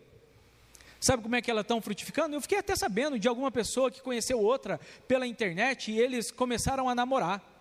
Sabe 1.00 1.22
como 1.22 1.34
é 1.34 1.42
que 1.42 1.50
elas 1.50 1.62
estão 1.62 1.80
frutificando? 1.80 2.36
Eu 2.36 2.40
fiquei 2.40 2.58
até 2.58 2.76
sabendo 2.76 3.18
de 3.18 3.26
alguma 3.26 3.50
pessoa 3.50 3.90
que 3.90 4.00
conheceu 4.00 4.38
outra 4.38 4.78
pela 5.08 5.26
internet 5.26 5.90
e 5.90 5.98
eles 5.98 6.30
começaram 6.30 6.88
a 6.88 6.94
namorar. 6.94 7.51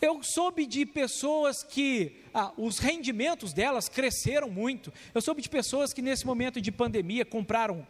Eu 0.00 0.22
soube 0.22 0.66
de 0.66 0.84
pessoas 0.84 1.62
que 1.62 2.20
ah, 2.32 2.52
os 2.56 2.78
rendimentos 2.78 3.52
delas 3.52 3.88
cresceram 3.88 4.50
muito. 4.50 4.92
Eu 5.14 5.22
soube 5.22 5.40
de 5.40 5.48
pessoas 5.48 5.92
que 5.92 6.02
nesse 6.02 6.26
momento 6.26 6.60
de 6.60 6.72
pandemia 6.72 7.24
compraram 7.24 7.86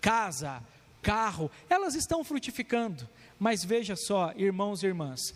casa, 0.00 0.62
carro, 1.02 1.50
elas 1.68 1.94
estão 1.94 2.24
frutificando. 2.24 3.08
Mas 3.38 3.64
veja 3.64 3.96
só, 3.96 4.32
irmãos 4.36 4.82
e 4.82 4.86
irmãs, 4.86 5.34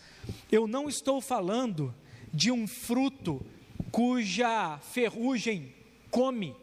eu 0.51 0.67
não 0.67 0.89
estou 0.89 1.21
falando 1.21 1.95
de 2.33 2.51
um 2.51 2.67
fruto 2.67 3.45
cuja 3.91 4.79
ferrugem 4.79 5.75
come 6.11 6.55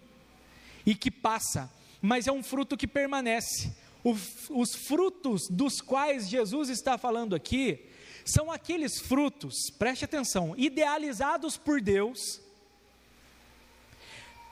e 0.86 0.96
que 0.96 1.12
passa, 1.12 1.72
mas 2.02 2.28
é 2.28 2.32
um 2.32 2.44
fruto 2.44 2.78
que 2.78 2.88
permanece. 2.88 3.74
O, 4.04 4.16
os 4.50 4.74
frutos 4.74 5.48
dos 5.50 5.80
quais 5.80 6.28
Jesus 6.30 6.70
está 6.70 6.98
falando 6.98 7.36
aqui 7.36 7.88
são 8.26 8.52
aqueles 8.52 9.00
frutos, 9.00 9.70
preste 9.78 10.06
atenção, 10.06 10.54
idealizados 10.58 11.58
por 11.58 11.82
Deus, 11.82 12.42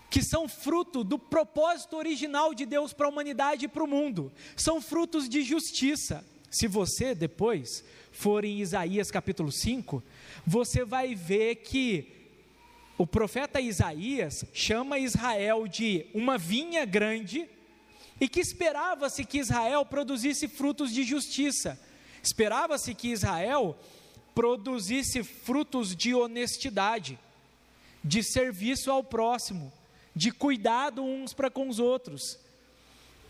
que 0.10 0.24
são 0.24 0.48
fruto 0.48 1.04
do 1.04 1.20
propósito 1.20 1.96
original 1.96 2.54
de 2.54 2.66
Deus 2.66 2.94
para 2.94 3.06
a 3.06 3.10
humanidade 3.10 3.66
e 3.66 3.68
para 3.68 3.84
o 3.84 3.88
mundo, 3.88 4.32
são 4.56 4.82
frutos 4.82 5.30
de 5.30 5.44
justiça. 5.44 6.26
Se 6.50 6.68
você 6.68 7.14
depois 7.14 7.84
for 8.12 8.44
em 8.44 8.60
Isaías 8.60 9.12
capítulo 9.12 9.52
5, 9.52 10.04
você 10.46 10.84
vai 10.84 11.14
ver 11.14 11.58
que 11.58 12.12
o 12.98 13.06
profeta 13.06 13.62
Isaías 13.62 14.44
chama 14.52 15.00
Israel 15.00 15.68
de 15.68 16.08
uma 16.14 16.38
vinha 16.38 16.86
grande 16.86 17.48
e 18.20 18.28
que 18.28 18.40
esperava-se 18.40 19.24
que 19.24 19.38
Israel 19.38 19.86
produzisse 19.86 20.48
frutos 20.48 20.92
de 20.92 21.04
justiça. 21.04 21.80
Esperava-se 22.22 22.94
que 22.94 23.10
Israel 23.10 23.78
produzisse 24.36 25.24
frutos 25.24 25.96
de 25.96 26.14
honestidade, 26.14 27.20
de 28.04 28.24
serviço 28.24 28.92
ao 28.92 29.04
próximo, 29.04 29.72
de 30.16 30.32
cuidado 30.32 31.04
uns 31.04 31.34
para 31.34 31.50
com 31.50 31.68
os 31.68 31.80
outros. 31.80 32.40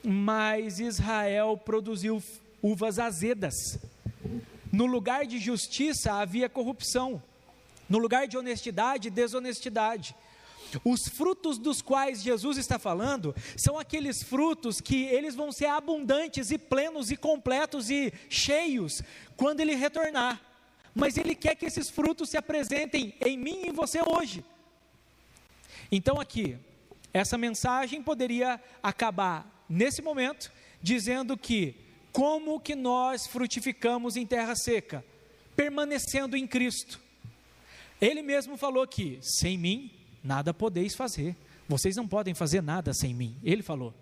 Mas 0.04 0.80
Israel 0.80 1.58
produziu 1.58 2.24
uvas 2.62 3.00
azedas. 3.00 3.80
No 4.72 4.86
lugar 4.86 5.26
de 5.26 5.40
justiça 5.40 6.14
havia 6.14 6.48
corrupção. 6.48 7.22
No 7.90 7.98
lugar 7.98 8.28
de 8.28 8.38
honestidade, 8.38 9.10
desonestidade. 9.10 10.16
Os 10.84 11.08
frutos 11.08 11.58
dos 11.58 11.82
quais 11.82 12.22
Jesus 12.22 12.58
está 12.58 12.78
falando 12.78 13.36
são 13.56 13.78
aqueles 13.78 14.24
frutos 14.24 14.80
que 14.82 15.06
eles 15.06 15.36
vão 15.36 15.52
ser 15.52 15.68
abundantes 15.68 16.52
e 16.52 16.58
plenos 16.58 17.12
e 17.12 17.18
completos 17.18 17.90
e 17.90 18.14
cheios 18.30 19.02
quando 19.36 19.60
ele 19.60 19.76
retornar. 19.76 20.42
Mas 20.94 21.18
ele 21.18 21.36
quer 21.36 21.56
que 21.56 21.66
esses 21.66 21.90
frutos 21.90 22.30
se 22.30 22.38
apresentem 22.38 23.14
em 23.22 23.38
mim 23.38 23.64
e 23.64 23.70
em 23.70 23.74
você 23.74 24.00
hoje. 24.02 24.44
Então 25.92 26.20
aqui, 26.20 26.58
essa 27.14 27.38
mensagem 27.38 28.02
poderia 28.02 28.62
acabar 28.82 29.66
nesse 29.68 30.02
momento 30.02 30.52
dizendo 30.82 31.38
que 31.38 31.76
como 32.12 32.60
que 32.60 32.76
nós 32.76 33.28
frutificamos 33.28 34.16
em 34.16 34.26
terra 34.26 34.56
seca? 34.56 35.06
Permanecendo 35.56 36.36
em 36.36 36.48
Cristo 36.48 37.00
ele 38.02 38.22
mesmo 38.22 38.56
falou 38.56 38.88
que 38.88 39.20
sem 39.22 39.58
mim 39.58 39.92
nada 40.24 40.54
podeis 40.54 40.96
fazer. 40.96 41.36
Vocês 41.68 41.96
não 41.96 42.08
podem 42.08 42.34
fazer 42.34 42.62
nada 42.62 42.94
sem 42.94 43.14
mim. 43.14 43.36
Ele 43.44 43.62
falou. 43.62 43.94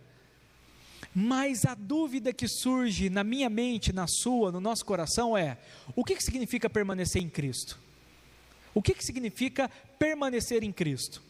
Mas 1.13 1.65
a 1.65 1.73
dúvida 1.73 2.31
que 2.31 2.47
surge 2.47 3.09
na 3.09 3.23
minha 3.23 3.49
mente, 3.49 3.91
na 3.91 4.07
sua, 4.07 4.51
no 4.51 4.59
nosso 4.59 4.85
coração 4.85 5.37
é: 5.37 5.57
o 5.95 6.03
que, 6.03 6.15
que 6.15 6.23
significa 6.23 6.69
permanecer 6.69 7.21
em 7.21 7.29
Cristo? 7.29 7.79
O 8.73 8.81
que, 8.81 8.93
que 8.93 9.03
significa 9.03 9.69
permanecer 9.97 10.63
em 10.63 10.71
Cristo? 10.71 11.23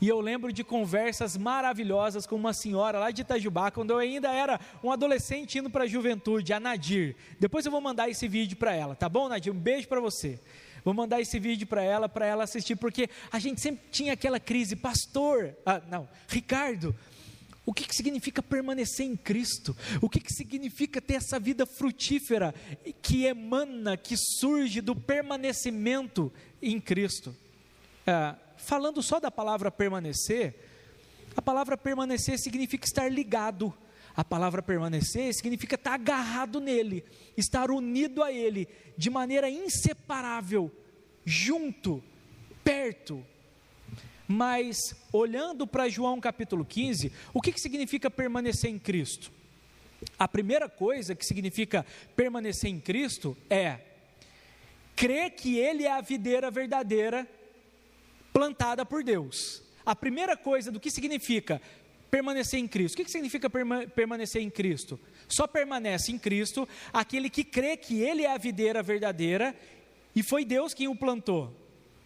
E 0.00 0.08
eu 0.08 0.20
lembro 0.20 0.52
de 0.52 0.64
conversas 0.64 1.36
maravilhosas 1.36 2.26
com 2.26 2.34
uma 2.34 2.52
senhora 2.52 2.98
lá 2.98 3.10
de 3.10 3.22
Itajubá, 3.22 3.70
quando 3.70 3.90
eu 3.90 3.98
ainda 3.98 4.32
era 4.32 4.58
um 4.82 4.90
adolescente 4.90 5.58
indo 5.58 5.70
para 5.70 5.84
a 5.84 5.86
juventude, 5.86 6.52
a 6.52 6.58
Nadir. 6.58 7.14
Depois 7.38 7.64
eu 7.64 7.70
vou 7.70 7.80
mandar 7.80 8.08
esse 8.08 8.26
vídeo 8.26 8.56
para 8.56 8.74
ela, 8.74 8.96
tá 8.96 9.08
bom, 9.08 9.28
Nadir? 9.28 9.52
Um 9.52 9.58
beijo 9.58 9.86
para 9.86 10.00
você. 10.00 10.40
Vou 10.84 10.92
mandar 10.92 11.20
esse 11.20 11.38
vídeo 11.38 11.66
para 11.66 11.82
ela, 11.82 12.08
para 12.08 12.26
ela 12.26 12.44
assistir, 12.44 12.76
porque 12.76 13.08
a 13.30 13.38
gente 13.38 13.60
sempre 13.60 13.84
tinha 13.90 14.12
aquela 14.12 14.40
crise, 14.40 14.74
pastor, 14.74 15.56
ah, 15.64 15.80
não, 15.88 16.08
Ricardo, 16.28 16.94
o 17.64 17.72
que, 17.72 17.86
que 17.86 17.94
significa 17.94 18.42
permanecer 18.42 19.06
em 19.06 19.16
Cristo? 19.16 19.76
O 20.00 20.08
que, 20.08 20.18
que 20.18 20.32
significa 20.32 21.00
ter 21.00 21.14
essa 21.14 21.38
vida 21.38 21.64
frutífera 21.64 22.52
que 23.00 23.24
emana, 23.24 23.96
que 23.96 24.16
surge 24.16 24.80
do 24.80 24.96
permanecimento 24.96 26.32
em 26.60 26.80
Cristo? 26.80 27.34
Ah, 28.04 28.36
falando 28.56 29.00
só 29.02 29.20
da 29.20 29.30
palavra 29.30 29.70
permanecer, 29.70 30.54
a 31.36 31.40
palavra 31.40 31.76
permanecer 31.76 32.38
significa 32.38 32.84
estar 32.84 33.08
ligado. 33.08 33.72
A 34.14 34.24
palavra 34.24 34.62
permanecer 34.62 35.32
significa 35.32 35.74
estar 35.74 35.94
agarrado 35.94 36.60
nele, 36.60 37.04
estar 37.36 37.70
unido 37.70 38.22
a 38.22 38.30
ele, 38.30 38.68
de 38.96 39.08
maneira 39.08 39.48
inseparável, 39.48 40.70
junto, 41.24 42.02
perto. 42.62 43.24
Mas, 44.28 44.94
olhando 45.12 45.66
para 45.66 45.88
João 45.88 46.20
capítulo 46.20 46.64
15, 46.64 47.12
o 47.32 47.40
que, 47.40 47.52
que 47.52 47.60
significa 47.60 48.10
permanecer 48.10 48.70
em 48.70 48.78
Cristo? 48.78 49.32
A 50.18 50.28
primeira 50.28 50.68
coisa 50.68 51.14
que 51.14 51.24
significa 51.24 51.86
permanecer 52.14 52.70
em 52.70 52.80
Cristo 52.80 53.36
é 53.48 53.80
crer 54.94 55.30
que 55.30 55.58
Ele 55.58 55.84
é 55.84 55.92
a 55.92 56.00
videira 56.00 56.50
verdadeira 56.50 57.26
plantada 58.32 58.84
por 58.84 59.02
Deus. 59.02 59.62
A 59.84 59.96
primeira 59.96 60.36
coisa 60.36 60.70
do 60.70 60.80
que 60.80 60.90
significa 60.90 61.60
permanecer 62.12 62.60
em 62.60 62.68
Cristo. 62.68 63.00
O 63.00 63.04
que 63.04 63.10
significa 63.10 63.48
permanecer 63.48 64.42
em 64.42 64.50
Cristo? 64.50 65.00
Só 65.26 65.46
permanece 65.46 66.12
em 66.12 66.18
Cristo 66.18 66.68
aquele 66.92 67.30
que 67.30 67.42
crê 67.42 67.74
que 67.74 68.02
Ele 68.02 68.24
é 68.24 68.30
a 68.30 68.36
videira 68.36 68.82
verdadeira 68.82 69.56
e 70.14 70.22
foi 70.22 70.44
Deus 70.44 70.74
quem 70.74 70.88
o 70.88 70.94
plantou. 70.94 71.50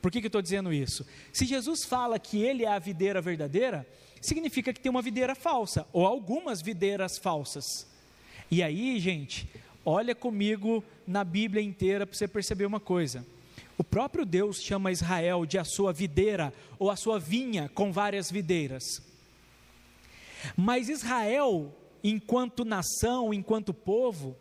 Por 0.00 0.12
que, 0.12 0.20
que 0.20 0.26
eu 0.26 0.28
estou 0.28 0.40
dizendo 0.40 0.72
isso? 0.72 1.04
Se 1.32 1.44
Jesus 1.44 1.84
fala 1.84 2.20
que 2.20 2.40
Ele 2.40 2.64
é 2.64 2.68
a 2.68 2.78
videira 2.78 3.20
verdadeira, 3.20 3.84
significa 4.20 4.72
que 4.72 4.78
tem 4.78 4.90
uma 4.90 5.02
videira 5.02 5.34
falsa, 5.34 5.84
ou 5.92 6.06
algumas 6.06 6.62
videiras 6.62 7.18
falsas. 7.18 7.84
E 8.48 8.62
aí, 8.62 9.00
gente, 9.00 9.48
olha 9.84 10.14
comigo 10.14 10.84
na 11.04 11.24
Bíblia 11.24 11.60
inteira 11.60 12.06
para 12.06 12.16
você 12.16 12.28
perceber 12.28 12.64
uma 12.64 12.78
coisa. 12.78 13.26
O 13.76 13.82
próprio 13.82 14.24
Deus 14.24 14.62
chama 14.62 14.92
Israel 14.92 15.44
de 15.44 15.58
a 15.58 15.64
sua 15.64 15.92
videira 15.92 16.54
ou 16.78 16.92
a 16.92 16.96
sua 16.96 17.18
vinha 17.18 17.68
com 17.74 17.90
várias 17.90 18.30
videiras. 18.30 19.15
Mas 20.56 20.88
Israel, 20.88 21.74
enquanto 22.02 22.64
nação, 22.64 23.32
enquanto 23.32 23.72
povo, 23.72 24.36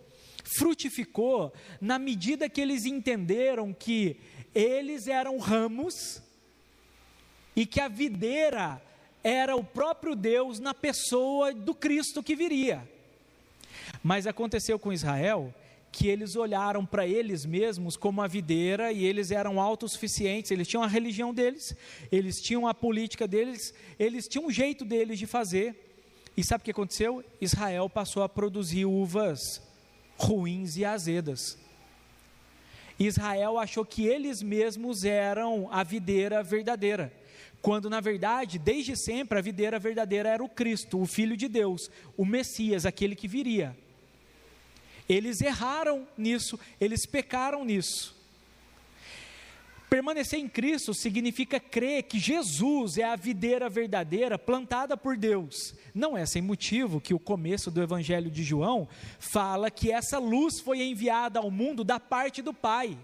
frutificou 0.57 1.53
na 1.81 1.97
medida 1.97 2.49
que 2.49 2.61
eles 2.61 2.85
entenderam 2.85 3.73
que 3.73 4.17
eles 4.53 5.07
eram 5.07 5.37
ramos 5.37 6.21
e 7.55 7.65
que 7.65 7.79
a 7.79 7.87
videira 7.87 8.81
era 9.23 9.55
o 9.55 9.63
próprio 9.63 10.15
Deus 10.15 10.59
na 10.59 10.73
pessoa 10.73 11.53
do 11.53 11.73
Cristo 11.73 12.21
que 12.21 12.35
viria. 12.35 12.87
Mas 14.03 14.27
aconteceu 14.27 14.77
com 14.77 14.93
Israel 14.93 15.53
que 15.91 16.09
eles 16.09 16.35
olharam 16.35 16.85
para 16.85 17.07
eles 17.07 17.45
mesmos 17.45 17.95
como 17.95 18.21
a 18.21 18.27
videira 18.27 18.91
e 18.91 19.05
eles 19.05 19.31
eram 19.31 19.61
autossuficientes, 19.61 20.51
eles 20.51 20.67
tinham 20.67 20.83
a 20.83 20.87
religião 20.87 21.33
deles, 21.33 21.73
eles 22.11 22.35
tinham 22.35 22.67
a 22.67 22.73
política 22.73 23.25
deles, 23.25 23.73
eles 23.97 24.27
tinham 24.27 24.47
um 24.47 24.51
jeito 24.51 24.83
deles 24.83 25.17
de 25.17 25.25
fazer. 25.25 25.84
E 26.37 26.43
sabe 26.43 26.61
o 26.61 26.65
que 26.65 26.71
aconteceu? 26.71 27.23
Israel 27.39 27.89
passou 27.89 28.23
a 28.23 28.29
produzir 28.29 28.85
uvas 28.85 29.61
ruins 30.17 30.77
e 30.77 30.83
azedas. 30.83 31.57
Israel 32.99 33.57
achou 33.57 33.85
que 33.85 34.05
eles 34.05 34.41
mesmos 34.41 35.03
eram 35.03 35.67
a 35.71 35.83
videira 35.83 36.41
verdadeira, 36.41 37.13
quando 37.61 37.89
na 37.89 37.99
verdade, 37.99 38.57
desde 38.57 38.95
sempre, 38.95 39.37
a 39.37 39.41
videira 39.41 39.77
verdadeira 39.77 40.29
era 40.29 40.43
o 40.43 40.49
Cristo, 40.49 41.01
o 41.01 41.05
Filho 41.05 41.35
de 41.35 41.47
Deus, 41.47 41.89
o 42.15 42.25
Messias, 42.25 42.85
aquele 42.85 43.15
que 43.15 43.27
viria. 43.27 43.75
Eles 45.07 45.41
erraram 45.41 46.07
nisso, 46.17 46.59
eles 46.79 47.05
pecaram 47.05 47.65
nisso. 47.65 48.14
Permanecer 49.89 50.39
em 50.39 50.49
Cristo 50.49 50.93
significa 50.93 51.59
crer 51.59 52.03
que 52.03 52.19
Jesus 52.19 52.97
é 52.97 53.03
a 53.03 53.15
videira 53.15 53.69
verdadeira 53.69 54.37
plantada 54.37 54.97
por 54.97 55.15
Deus. 55.15 55.75
Não 55.93 56.17
é 56.17 56.25
sem 56.25 56.41
motivo 56.41 56.99
que 56.99 57.13
o 57.13 57.19
começo 57.19 57.69
do 57.69 57.81
Evangelho 57.81 58.31
de 58.31 58.43
João 58.43 58.87
fala 59.19 59.69
que 59.69 59.91
essa 59.91 60.17
luz 60.17 60.59
foi 60.59 60.81
enviada 60.81 61.39
ao 61.39 61.51
mundo 61.51 61.83
da 61.83 61.99
parte 61.99 62.41
do 62.41 62.53
Pai, 62.53 62.97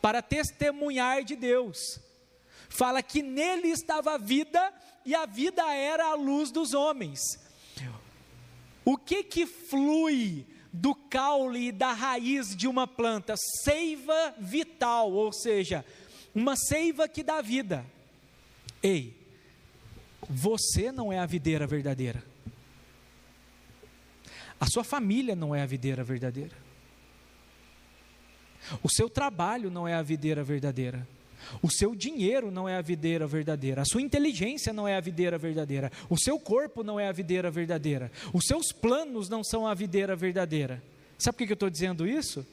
para 0.00 0.22
testemunhar 0.22 1.24
de 1.24 1.34
Deus. 1.34 2.00
Fala 2.68 3.02
que 3.02 3.22
nele 3.22 3.68
estava 3.68 4.14
a 4.14 4.18
vida 4.18 4.72
e 5.04 5.14
a 5.14 5.26
vida 5.26 5.62
era 5.74 6.06
a 6.06 6.14
luz 6.14 6.50
dos 6.50 6.72
homens. 6.72 7.20
O 8.84 8.96
que 8.96 9.24
que 9.24 9.46
flui 9.46 10.46
do 10.72 10.94
caule 10.94 11.68
e 11.68 11.72
da 11.72 11.92
raiz 11.92 12.54
de 12.54 12.66
uma 12.66 12.86
planta, 12.86 13.34
seiva 13.36 14.34
vital, 14.38 15.12
ou 15.12 15.32
seja, 15.32 15.84
uma 16.34 16.56
seiva 16.56 17.08
que 17.08 17.22
dá 17.22 17.40
vida. 17.40 17.84
Ei, 18.82 19.16
você 20.28 20.92
não 20.92 21.12
é 21.12 21.18
a 21.18 21.26
videira 21.26 21.66
verdadeira. 21.66 22.22
A 24.58 24.66
sua 24.66 24.84
família 24.84 25.36
não 25.36 25.54
é 25.54 25.62
a 25.62 25.66
videira 25.66 26.02
verdadeira. 26.02 26.56
O 28.82 28.88
seu 28.88 29.08
trabalho 29.08 29.70
não 29.70 29.86
é 29.86 29.94
a 29.94 30.02
videira 30.02 30.42
verdadeira. 30.42 31.06
O 31.62 31.70
seu 31.70 31.94
dinheiro 31.94 32.50
não 32.50 32.68
é 32.68 32.76
a 32.76 32.82
videira 32.82 33.26
verdadeira, 33.26 33.82
a 33.82 33.84
sua 33.84 34.02
inteligência 34.02 34.72
não 34.72 34.86
é 34.86 34.96
a 34.96 35.00
videira 35.00 35.38
verdadeira, 35.38 35.90
o 36.08 36.18
seu 36.18 36.38
corpo 36.38 36.82
não 36.82 36.98
é 36.98 37.08
a 37.08 37.12
videira 37.12 37.50
verdadeira, 37.50 38.10
os 38.32 38.44
seus 38.46 38.72
planos 38.72 39.28
não 39.28 39.42
são 39.42 39.66
a 39.66 39.74
videira 39.74 40.14
verdadeira. 40.16 40.82
Sabe 41.18 41.38
por 41.38 41.46
que 41.46 41.52
eu 41.52 41.54
estou 41.54 41.70
dizendo 41.70 42.06
isso? 42.06 42.46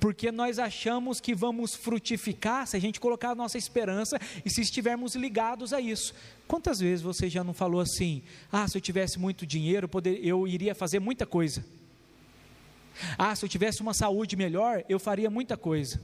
Porque 0.00 0.30
nós 0.30 0.58
achamos 0.58 1.20
que 1.20 1.34
vamos 1.34 1.74
frutificar 1.74 2.66
se 2.66 2.76
a 2.76 2.80
gente 2.80 3.00
colocar 3.00 3.30
a 3.30 3.34
nossa 3.34 3.58
esperança 3.58 4.18
e 4.44 4.50
se 4.50 4.60
estivermos 4.60 5.16
ligados 5.16 5.72
a 5.72 5.80
isso. 5.80 6.14
Quantas 6.46 6.78
vezes 6.78 7.02
você 7.02 7.28
já 7.28 7.42
não 7.42 7.52
falou 7.52 7.80
assim: 7.80 8.22
ah, 8.50 8.66
se 8.68 8.76
eu 8.76 8.80
tivesse 8.80 9.18
muito 9.18 9.44
dinheiro, 9.44 9.90
eu 10.22 10.46
iria 10.46 10.74
fazer 10.74 11.00
muita 11.00 11.26
coisa. 11.26 11.64
Ah, 13.16 13.34
se 13.34 13.44
eu 13.44 13.48
tivesse 13.48 13.80
uma 13.80 13.94
saúde 13.94 14.36
melhor, 14.36 14.84
eu 14.88 14.98
faria 14.98 15.30
muita 15.30 15.56
coisa. 15.56 16.00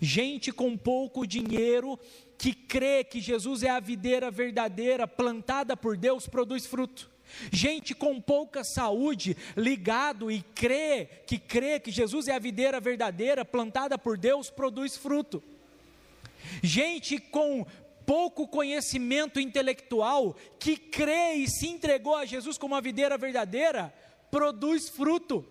Gente 0.00 0.52
com 0.52 0.76
pouco 0.76 1.26
dinheiro 1.26 1.98
que 2.36 2.54
crê 2.54 3.02
que 3.02 3.20
Jesus 3.20 3.62
é 3.62 3.70
a 3.70 3.80
videira 3.80 4.30
verdadeira, 4.30 5.06
plantada 5.06 5.76
por 5.76 5.96
Deus, 5.96 6.26
produz 6.26 6.66
fruto. 6.66 7.10
Gente 7.52 7.94
com 7.94 8.20
pouca 8.20 8.64
saúde, 8.64 9.36
ligado 9.56 10.30
e 10.30 10.40
crê 10.40 11.06
que 11.26 11.38
crê 11.38 11.78
que 11.78 11.90
Jesus 11.90 12.28
é 12.28 12.34
a 12.34 12.38
videira 12.38 12.80
verdadeira, 12.80 13.44
plantada 13.44 13.98
por 13.98 14.16
Deus, 14.16 14.50
produz 14.50 14.96
fruto. 14.96 15.42
Gente 16.62 17.18
com 17.18 17.66
pouco 18.06 18.48
conhecimento 18.48 19.38
intelectual, 19.38 20.34
que 20.58 20.76
crê 20.76 21.34
e 21.34 21.48
se 21.48 21.66
entregou 21.66 22.16
a 22.16 22.24
Jesus 22.24 22.56
como 22.56 22.74
a 22.74 22.80
videira 22.80 23.18
verdadeira, 23.18 23.92
produz 24.30 24.88
fruto. 24.88 25.44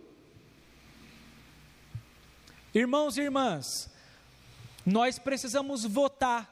Irmãos 2.73 3.17
e 3.17 3.21
irmãs, 3.21 3.89
nós 4.87 5.19
precisamos 5.19 5.83
votar. 5.83 6.49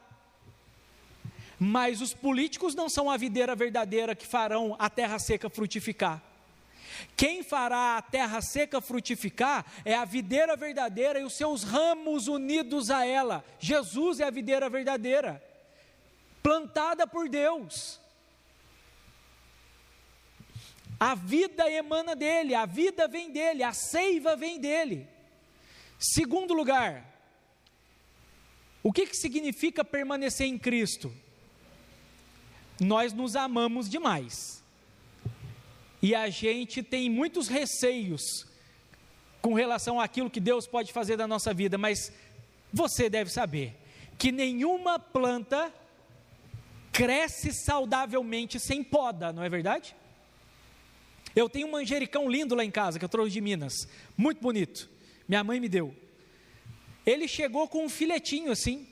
Mas 1.58 2.02
os 2.02 2.13
políticos 2.13 2.76
não 2.76 2.89
são 2.89 3.10
a 3.10 3.15
videira 3.15 3.56
verdadeira 3.56 4.13
que 4.13 4.28
farão 4.28 4.76
a 4.78 4.89
terra 4.89 5.17
seca 5.17 5.50
frutificar. 5.50 6.21
Quem 7.15 7.43
fará 7.43 7.95
a 7.95 8.02
terra 8.02 8.41
seca 8.41 8.82
frutificar 8.82 9.65
é 9.86 9.95
a 9.95 10.04
videira 10.04 10.58
verdadeira 10.58 11.17
e 11.17 11.24
os 11.24 11.34
seus 11.34 11.63
ramos 11.63 12.28
unidos 12.28 12.91
a 12.91 13.06
ela. 13.06 13.43
Jesus 13.58 14.19
é 14.19 14.26
a 14.26 14.30
videira 14.30 14.69
verdadeira, 14.69 15.41
plantada 16.43 17.08
por 17.08 17.30
Deus. 17.30 18.02
A 21.00 21.15
vida 21.15 21.69
emana 21.71 22.17
dele, 22.17 22.54
a 22.54 22.65
vida 22.65 23.08
vem 23.08 23.32
dele, 23.32 23.63
a 23.63 23.71
seiva 23.71 24.36
vem 24.36 24.60
dele. 24.60 25.08
Segundo 25.98 26.54
lugar, 26.54 27.14
o 28.86 28.93
que, 28.93 29.08
que 29.08 29.17
significa 29.17 29.84
permanecer 29.84 30.45
em 30.45 30.60
Cristo? 30.60 31.12
Nós 32.80 33.12
nos 33.13 33.36
amamos 33.36 33.89
demais. 33.89 34.63
E 36.04 36.13
a 36.13 36.30
gente 36.30 36.84
tem 36.84 37.10
muitos 37.10 37.48
receios 37.48 38.45
com 39.41 39.56
relação 39.56 40.00
àquilo 40.00 40.30
que 40.30 40.39
Deus 40.39 40.67
pode 40.67 40.93
fazer 40.93 41.17
da 41.17 41.28
nossa 41.28 41.52
vida, 41.52 41.80
mas 41.80 42.13
você 42.71 43.10
deve 43.10 43.32
saber 43.32 43.76
que 44.19 44.32
nenhuma 44.32 45.00
planta 45.00 45.74
cresce 46.91 47.54
saudavelmente 47.54 48.60
sem 48.60 48.84
poda, 48.84 49.34
não 49.34 49.41
é 49.41 49.50
verdade? 49.50 49.95
Eu 51.36 51.50
tenho 51.50 51.65
um 51.65 51.71
manjericão 51.71 52.30
lindo 52.30 52.54
lá 52.54 52.63
em 52.63 52.69
casa 52.69 53.00
que 53.00 53.06
eu 53.06 53.10
trouxe 53.10 53.32
de 53.32 53.41
Minas, 53.41 53.88
muito 54.15 54.39
bonito. 54.39 54.88
Minha 55.28 55.43
mãe 55.43 55.60
me 55.60 55.67
deu. 55.67 56.05
Ele 57.06 57.28
chegou 57.28 57.68
com 57.68 57.86
um 57.86 57.89
filetinho 57.89 58.52
assim, 58.52 58.88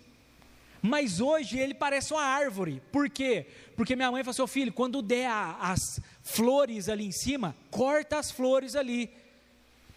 mas 0.81 1.21
hoje 1.21 1.57
ele 1.57 1.73
parece 1.73 2.13
uma 2.13 2.23
árvore. 2.23 2.81
Por 2.91 3.09
quê? 3.09 3.47
Porque 3.75 3.95
minha 3.95 4.11
mãe 4.11 4.23
falou: 4.23 4.33
seu 4.33 4.47
filho, 4.47 4.73
quando 4.73 5.01
der 5.01 5.27
a, 5.27 5.57
as 5.71 5.99
flores 6.21 6.89
ali 6.89 7.05
em 7.05 7.11
cima, 7.11 7.55
corta 7.71 8.17
as 8.17 8.29
flores 8.29 8.75
ali. 8.75 9.09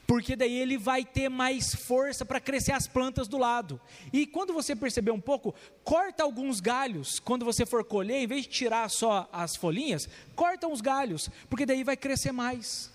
Porque 0.06 0.36
daí 0.36 0.56
ele 0.56 0.78
vai 0.78 1.04
ter 1.04 1.28
mais 1.28 1.74
força 1.74 2.24
para 2.24 2.38
crescer 2.38 2.70
as 2.70 2.86
plantas 2.86 3.26
do 3.26 3.36
lado. 3.36 3.80
E 4.12 4.24
quando 4.24 4.52
você 4.52 4.76
perceber 4.76 5.10
um 5.10 5.20
pouco, 5.20 5.52
corta 5.82 6.22
alguns 6.22 6.60
galhos. 6.60 7.18
Quando 7.18 7.44
você 7.44 7.66
for 7.66 7.82
colher, 7.82 8.22
em 8.22 8.26
vez 8.26 8.42
de 8.42 8.50
tirar 8.50 8.88
só 8.88 9.28
as 9.32 9.56
folhinhas, 9.56 10.08
corta 10.36 10.68
uns 10.68 10.80
galhos, 10.80 11.28
porque 11.50 11.66
daí 11.66 11.82
vai 11.82 11.96
crescer 11.96 12.30
mais. 12.30 12.92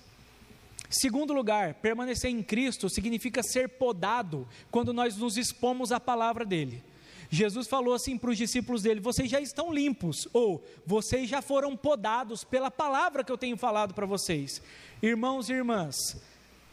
Segundo 0.91 1.31
lugar, 1.33 1.75
permanecer 1.75 2.29
em 2.29 2.43
Cristo 2.43 2.89
significa 2.89 3.41
ser 3.41 3.69
podado 3.69 4.45
quando 4.69 4.91
nós 4.91 5.15
nos 5.15 5.37
expomos 5.37 5.89
à 5.89 6.01
palavra 6.01 6.43
dele. 6.43 6.83
Jesus 7.29 7.65
falou 7.65 7.93
assim 7.93 8.17
para 8.17 8.29
os 8.29 8.37
discípulos 8.37 8.81
dele: 8.81 8.99
vocês 8.99 9.31
já 9.31 9.39
estão 9.39 9.73
limpos, 9.73 10.27
ou 10.33 10.61
vocês 10.85 11.29
já 11.29 11.41
foram 11.41 11.77
podados 11.77 12.43
pela 12.43 12.69
palavra 12.69 13.23
que 13.23 13.31
eu 13.31 13.37
tenho 13.37 13.55
falado 13.55 13.93
para 13.93 14.05
vocês. 14.05 14.61
Irmãos 15.01 15.49
e 15.49 15.53
irmãs, 15.53 16.21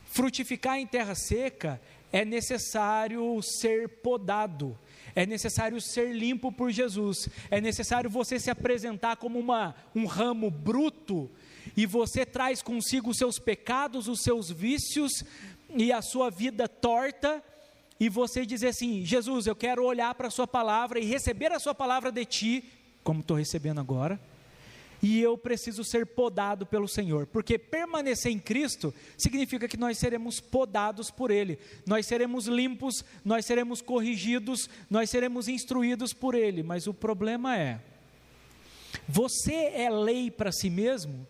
frutificar 0.07 0.79
em 0.79 0.87
terra 0.87 1.15
seca 1.15 1.81
é 2.13 2.25
necessário 2.25 3.41
ser 3.41 3.89
podado, 3.89 4.77
é 5.15 5.25
necessário 5.25 5.81
ser 5.81 6.13
limpo 6.13 6.51
por 6.51 6.73
Jesus, 6.73 7.29
é 7.53 7.61
necessário 7.61 8.11
você 8.11 8.41
se 8.41 8.51
apresentar 8.51 9.17
como 9.17 9.39
uma, 9.39 9.77
um 9.95 10.07
ramo 10.07 10.51
bruto 10.51 11.31
e 11.77 11.87
você 11.87 12.25
traz 12.27 12.63
consigo 12.63 13.11
os 13.11 13.17
seus 13.17 13.39
pecados, 13.39 14.09
os 14.09 14.21
seus 14.23 14.51
vícios 14.51 15.25
e 15.77 15.93
a 15.93 16.01
sua 16.01 16.31
vida 16.31 16.69
torta, 16.69 17.43
e 18.01 18.09
você 18.09 18.47
dizer 18.47 18.69
assim: 18.69 19.05
Jesus, 19.05 19.47
eu 19.47 19.57
quero 19.57 19.85
olhar 19.85 20.15
para 20.15 20.29
a 20.29 20.31
Sua 20.31 20.47
palavra 20.47 20.99
e 20.99 21.05
receber 21.05 21.53
a 21.53 21.59
Sua 21.59 21.75
palavra 21.75 22.13
de 22.13 22.25
Ti, 22.25 22.65
como 23.03 23.21
estou 23.21 23.37
recebendo 23.37 23.81
agora, 23.81 24.21
e 25.03 25.21
eu 25.21 25.37
preciso 25.37 25.85
ser 25.85 26.07
podado 26.07 26.67
pelo 26.67 26.89
Senhor, 26.89 27.27
porque 27.27 27.59
permanecer 27.59 28.33
em 28.33 28.39
Cristo 28.39 28.95
significa 29.17 29.69
que 29.69 29.77
nós 29.77 29.99
seremos 29.99 30.41
podados 30.41 31.11
por 31.11 31.31
Ele, 31.31 31.59
nós 31.87 32.07
seremos 32.07 32.47
limpos, 32.47 33.05
nós 33.25 33.45
seremos 33.45 33.81
corrigidos, 33.81 34.69
nós 34.89 35.11
seremos 35.11 35.49
instruídos 35.49 36.13
por 36.13 36.35
Ele, 36.35 36.63
mas 36.63 36.87
o 36.87 36.95
problema 36.95 37.57
é: 37.57 37.81
você 39.09 39.55
é 39.55 39.91
lei 39.91 40.31
para 40.31 40.53
si 40.53 40.71
mesmo? 40.71 41.27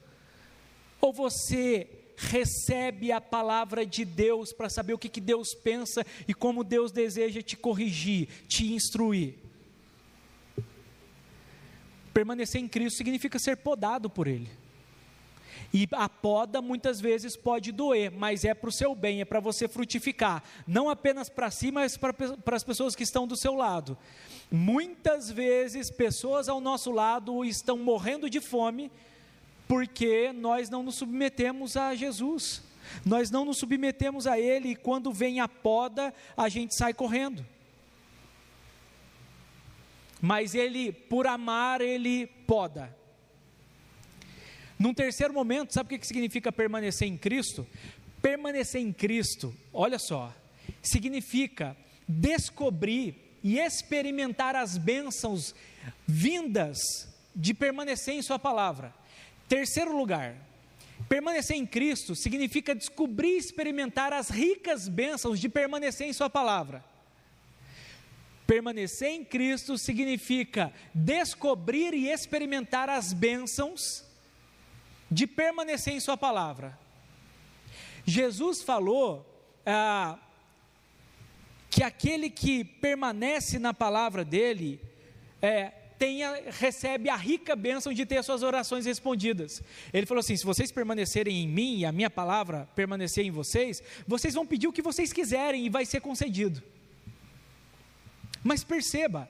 Ou 1.01 1.13
você 1.13 1.89
recebe 2.17 3.13
a 3.13 3.21
palavra 3.21 3.87
de 3.87 4.05
Deus 4.05 4.53
para 4.53 4.69
saber 4.69 4.93
o 4.93 4.99
que, 4.99 5.09
que 5.09 5.21
Deus 5.21 5.55
pensa 5.55 6.05
e 6.27 6.35
como 6.35 6.65
Deus 6.65 6.91
deseja 6.91 7.41
te 7.41 7.57
corrigir, 7.57 8.29
te 8.49 8.73
instruir? 8.73 9.37
Permanecer 12.13 12.61
em 12.61 12.67
Cristo 12.67 12.97
significa 12.97 13.39
ser 13.39 13.59
podado 13.59 14.11
por 14.11 14.27
Ele. 14.27 14.51
E 15.73 15.87
a 15.93 16.09
poda 16.09 16.63
muitas 16.63 17.01
vezes 17.01 17.37
pode 17.37 17.71
doer, 17.73 18.11
mas 18.11 18.45
é 18.45 18.55
para 18.55 18.69
o 18.69 18.73
seu 18.73 18.95
bem, 18.95 19.21
é 19.21 19.25
para 19.25 19.39
você 19.39 19.69
frutificar, 19.69 20.43
não 20.67 20.89
apenas 20.89 21.29
para 21.29 21.51
si, 21.51 21.71
mas 21.71 21.97
para, 21.97 22.15
as 22.57 22.65
pessoas 22.65 22.97
que 22.97 23.03
estão 23.03 23.27
do 23.27 23.37
seu 23.37 23.55
lado. 23.55 23.97
Muitas 24.51 25.31
vezes, 25.31 25.91
pessoas 25.91 26.49
ao 26.49 26.61
nosso 26.61 26.91
lado 26.91 27.45
estão 27.45 27.77
morrendo 27.77 28.31
de 28.31 28.41
fome 28.41 28.91
porque 29.69 30.33
nós 30.33 30.71
não 30.71 30.83
nos 30.83 30.97
submetemos 30.97 31.77
a 31.77 31.95
Jesus, 31.95 32.63
nós 33.05 33.31
não 33.31 33.45
nos 33.45 33.59
submetemos 33.59 34.27
a 34.27 34.41
Ele, 34.41 34.71
e 34.71 34.77
quando 34.77 35.13
vem 35.13 35.41
a 35.41 35.47
poda, 35.47 36.13
a 36.35 36.49
gente 36.49 36.75
sai 36.75 36.95
correndo. 36.95 37.47
Mas 40.21 40.55
Ele, 40.55 40.91
por 40.91 41.27
amar, 41.27 41.83
Ele 41.83 42.27
poda. 42.27 42.97
Num 44.79 44.95
terceiro 44.95 45.35
momento, 45.35 45.75
sabe 45.75 45.95
o 45.95 45.99
que 45.99 46.07
significa 46.07 46.51
permanecer 46.51 47.07
em 47.07 47.17
Cristo? 47.17 47.67
Permanecer 48.23 48.81
em 48.81 48.93
Cristo, 48.93 49.55
olha 49.73 49.99
só, 49.99 50.33
significa 50.83 51.77
descobrir 52.09 53.15
e 53.45 53.59
experimentar 53.59 54.57
as 54.57 54.79
bênçãos 54.79 55.55
vindas 56.07 56.79
de 57.35 57.53
permanecer 57.55 58.15
em 58.15 58.23
Sua 58.23 58.39
palavra. 58.39 58.95
Terceiro 59.49 59.97
lugar, 59.97 60.37
permanecer 61.09 61.57
em 61.57 61.67
Cristo 61.67 62.15
significa 62.15 62.75
descobrir 62.75 63.37
e 63.37 63.39
experimentar 63.39 64.13
as 64.13 64.29
ricas 64.29 64.89
bênçãos 64.89 65.41
de 65.41 65.49
permanecer 65.49 66.07
em 66.07 66.13
Sua 66.13 66.29
palavra. 66.29 66.85
Permanecer 68.47 69.09
em 69.09 69.25
Cristo 69.25 69.79
significa 69.79 70.73
descobrir 70.95 71.95
e 71.95 72.11
experimentar 72.11 72.91
as 72.91 73.13
bênçãos 73.13 74.05
de 75.11 75.27
permanecer 75.27 75.95
em 75.95 76.01
Sua 76.01 76.17
palavra. 76.17 76.79
Jesus 78.05 78.63
falou 78.63 79.27
ah, 79.65 80.19
que 81.71 81.83
aquele 81.83 82.29
que 82.29 82.65
permanece 82.65 83.59
na 83.59 83.73
palavra 83.73 84.25
dele 84.25 84.81
é, 85.41 85.73
tenha, 85.99 86.43
recebe 86.51 87.11
a 87.11 87.17
rica 87.17 87.57
bênção 87.57 87.93
de 87.93 88.07
ter 88.07 88.23
suas 88.23 88.43
orações 88.43 88.87
respondidas. 88.87 89.63
Ele 89.93 90.07
falou 90.07 90.21
assim: 90.21 90.37
se 90.37 90.45
vocês 90.45 90.71
permanecerem 90.71 91.43
em 91.43 91.49
mim 91.49 91.79
e 91.79 91.85
a 91.85 91.93
minha 91.93 92.09
palavra 92.09 92.69
permanecer 92.75 93.25
em 93.25 93.31
vocês, 93.31 93.83
vocês 94.07 94.35
vão 94.35 94.47
pedir 94.47 94.69
o 94.69 94.73
que 94.73 94.83
vocês 94.83 95.13
quiserem 95.13 95.67
e 95.67 95.69
vai 95.69 95.85
ser 95.85 96.01
concedido. 96.01 96.63
Mas 98.45 98.63
perceba, 98.63 99.29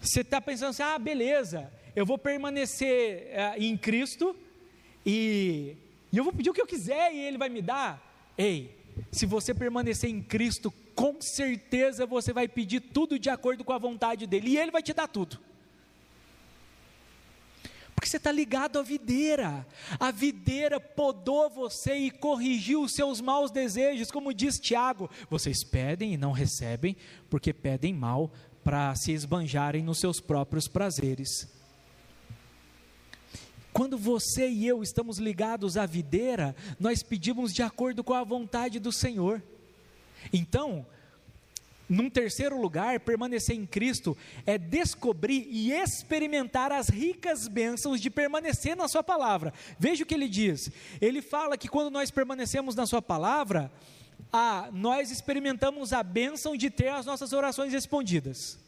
você 0.00 0.20
está 0.20 0.40
pensando 0.40 0.70
assim: 0.70 0.82
ah, 0.82 0.98
beleza, 0.98 1.72
eu 1.94 2.04
vou 2.04 2.18
permanecer 2.18 3.28
é, 3.30 3.54
em 3.58 3.76
Cristo 3.76 4.36
e, 5.06 5.76
e 6.12 6.16
eu 6.18 6.24
vou 6.24 6.32
pedir 6.32 6.50
o 6.50 6.54
que 6.54 6.60
eu 6.60 6.66
quiser 6.66 7.14
e 7.14 7.20
Ele 7.20 7.38
vai 7.38 7.48
me 7.48 7.62
dar. 7.62 8.04
Ei, 8.36 8.76
se 9.12 9.26
você 9.26 9.54
permanecer 9.54 10.10
em 10.10 10.20
Cristo, 10.20 10.72
com 10.98 11.20
certeza 11.20 12.04
você 12.04 12.32
vai 12.32 12.48
pedir 12.48 12.80
tudo 12.80 13.20
de 13.20 13.30
acordo 13.30 13.62
com 13.62 13.72
a 13.72 13.78
vontade 13.78 14.26
dEle 14.26 14.50
e 14.50 14.58
Ele 14.58 14.72
vai 14.72 14.82
te 14.82 14.92
dar 14.92 15.06
tudo. 15.06 15.38
Porque 17.94 18.08
você 18.08 18.16
está 18.16 18.32
ligado 18.32 18.80
à 18.80 18.82
videira. 18.82 19.64
A 20.00 20.10
videira 20.10 20.80
podou 20.80 21.48
você 21.48 21.94
e 21.94 22.10
corrigiu 22.10 22.82
os 22.82 22.94
seus 22.94 23.20
maus 23.20 23.52
desejos, 23.52 24.10
como 24.10 24.34
diz 24.34 24.58
Tiago. 24.58 25.08
Vocês 25.30 25.62
pedem 25.62 26.14
e 26.14 26.16
não 26.16 26.32
recebem, 26.32 26.96
porque 27.30 27.52
pedem 27.52 27.94
mal 27.94 28.32
para 28.64 28.92
se 28.96 29.12
esbanjarem 29.12 29.84
nos 29.84 30.00
seus 30.00 30.20
próprios 30.20 30.66
prazeres. 30.66 31.48
Quando 33.72 33.96
você 33.96 34.48
e 34.48 34.66
eu 34.66 34.82
estamos 34.82 35.18
ligados 35.18 35.76
à 35.76 35.86
videira, 35.86 36.56
nós 36.76 37.04
pedimos 37.04 37.52
de 37.52 37.62
acordo 37.62 38.02
com 38.02 38.14
a 38.14 38.24
vontade 38.24 38.80
do 38.80 38.90
Senhor. 38.90 39.40
Então, 40.32 40.86
num 41.88 42.10
terceiro 42.10 42.60
lugar, 42.60 43.00
permanecer 43.00 43.56
em 43.56 43.64
Cristo 43.64 44.16
é 44.44 44.58
descobrir 44.58 45.46
e 45.48 45.72
experimentar 45.72 46.70
as 46.70 46.90
ricas 46.90 47.48
bênçãos 47.48 47.98
de 48.00 48.10
permanecer 48.10 48.76
na 48.76 48.86
Sua 48.86 49.02
palavra. 49.02 49.54
Veja 49.78 50.04
o 50.04 50.06
que 50.06 50.14
ele 50.14 50.28
diz. 50.28 50.70
Ele 51.00 51.22
fala 51.22 51.56
que 51.56 51.66
quando 51.66 51.90
nós 51.90 52.10
permanecemos 52.10 52.74
na 52.74 52.86
Sua 52.86 53.00
palavra, 53.00 53.72
ah, 54.30 54.68
nós 54.70 55.10
experimentamos 55.10 55.94
a 55.94 56.02
bênção 56.02 56.54
de 56.56 56.68
ter 56.68 56.88
as 56.88 57.06
nossas 57.06 57.32
orações 57.32 57.72
respondidas. 57.72 58.58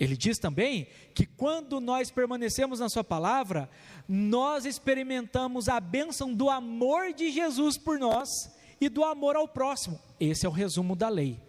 Ele 0.00 0.16
diz 0.16 0.38
também 0.38 0.88
que 1.14 1.24
quando 1.24 1.80
nós 1.80 2.10
permanecemos 2.10 2.80
na 2.80 2.88
Sua 2.88 3.04
palavra, 3.04 3.70
nós 4.08 4.66
experimentamos 4.66 5.68
a 5.68 5.78
bênção 5.78 6.34
do 6.34 6.50
amor 6.50 7.12
de 7.12 7.30
Jesus 7.30 7.78
por 7.78 7.96
nós 7.96 8.50
e 8.80 8.88
do 8.88 9.04
amor 9.04 9.36
ao 9.36 9.48
próximo. 9.48 10.00
Esse 10.18 10.46
é 10.46 10.48
o 10.48 10.52
resumo 10.52 10.94
da 10.94 11.08
lei. 11.08 11.40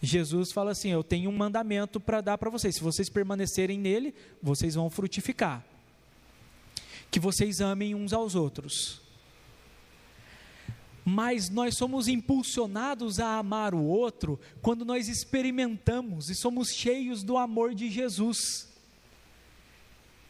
Jesus 0.00 0.52
fala 0.52 0.72
assim: 0.72 0.90
Eu 0.90 1.04
tenho 1.04 1.30
um 1.30 1.36
mandamento 1.36 2.00
para 2.00 2.20
dar 2.20 2.38
para 2.38 2.50
vocês. 2.50 2.74
Se 2.74 2.82
vocês 2.82 3.08
permanecerem 3.08 3.78
nele, 3.78 4.14
vocês 4.42 4.74
vão 4.74 4.90
frutificar. 4.90 5.64
Que 7.10 7.20
vocês 7.20 7.60
amem 7.60 7.94
uns 7.94 8.12
aos 8.12 8.34
outros 8.34 9.02
mas 11.04 11.50
nós 11.50 11.76
somos 11.76 12.06
impulsionados 12.08 13.18
a 13.18 13.38
amar 13.38 13.74
o 13.74 13.82
outro 13.82 14.38
quando 14.60 14.84
nós 14.84 15.08
experimentamos 15.08 16.30
e 16.30 16.34
somos 16.34 16.68
cheios 16.68 17.22
do 17.22 17.36
amor 17.36 17.74
de 17.74 17.90
Jesus. 17.90 18.71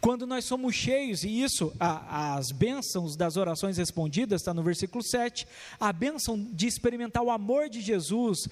Quando 0.03 0.27
nós 0.27 0.45
somos 0.45 0.75
cheios, 0.75 1.23
e 1.23 1.43
isso, 1.45 1.73
a, 1.79 2.35
as 2.35 2.51
bênçãos 2.51 3.15
das 3.15 3.37
orações 3.37 3.77
respondidas, 3.77 4.41
está 4.41 4.53
no 4.53 4.61
versículo 4.61 5.01
7, 5.01 5.47
a 5.79 5.93
bênção 5.93 6.37
de 6.53 6.67
experimentar 6.67 7.23
o 7.23 7.31
amor 7.31 7.69
de 7.69 7.81
Jesus 7.81 8.49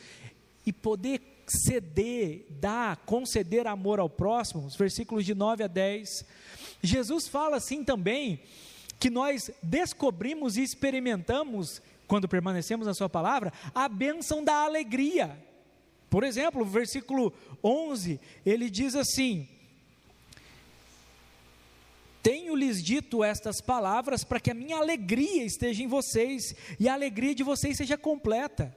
e 0.65 0.73
poder 0.73 1.21
ceder, 1.49 2.47
dar, 2.49 2.99
conceder 2.99 3.67
amor 3.67 3.99
ao 3.99 4.09
próximo, 4.09 4.65
os 4.65 4.77
versículos 4.77 5.27
de 5.27 5.35
9 5.35 5.65
a 5.65 5.67
10. 5.67 6.25
Jesus 6.85 7.27
fala 7.27 7.57
assim 7.57 7.83
também, 7.83 8.41
que 9.01 9.11
nós 9.11 9.51
descobrimos 9.61 10.57
e 10.57 10.63
experimentamos 10.63 11.83
quando 12.07 12.29
permanecemos 12.29 12.87
na 12.87 12.95
Sua 12.95 13.09
palavra, 13.09 13.53
a 13.75 13.89
bênção 13.89 14.45
da 14.45 14.55
alegria. 14.55 15.37
Por 16.09 16.23
exemplo, 16.23 16.63
o 16.63 16.65
versículo 16.65 17.33
11, 17.65 18.21
ele 18.47 18.71
diz 18.71 18.95
assim: 18.95 19.49
Tenho-lhes 22.23 22.83
dito 22.83 23.25
estas 23.25 23.61
palavras 23.61 24.25
para 24.25 24.41
que 24.41 24.51
a 24.51 24.55
minha 24.55 24.77
alegria 24.77 25.45
esteja 25.45 25.83
em 25.83 25.87
vocês 25.87 26.55
e 26.79 26.89
a 26.89 26.95
alegria 26.95 27.35
de 27.35 27.43
vocês 27.43 27.77
seja 27.77 27.97
completa. 27.97 28.75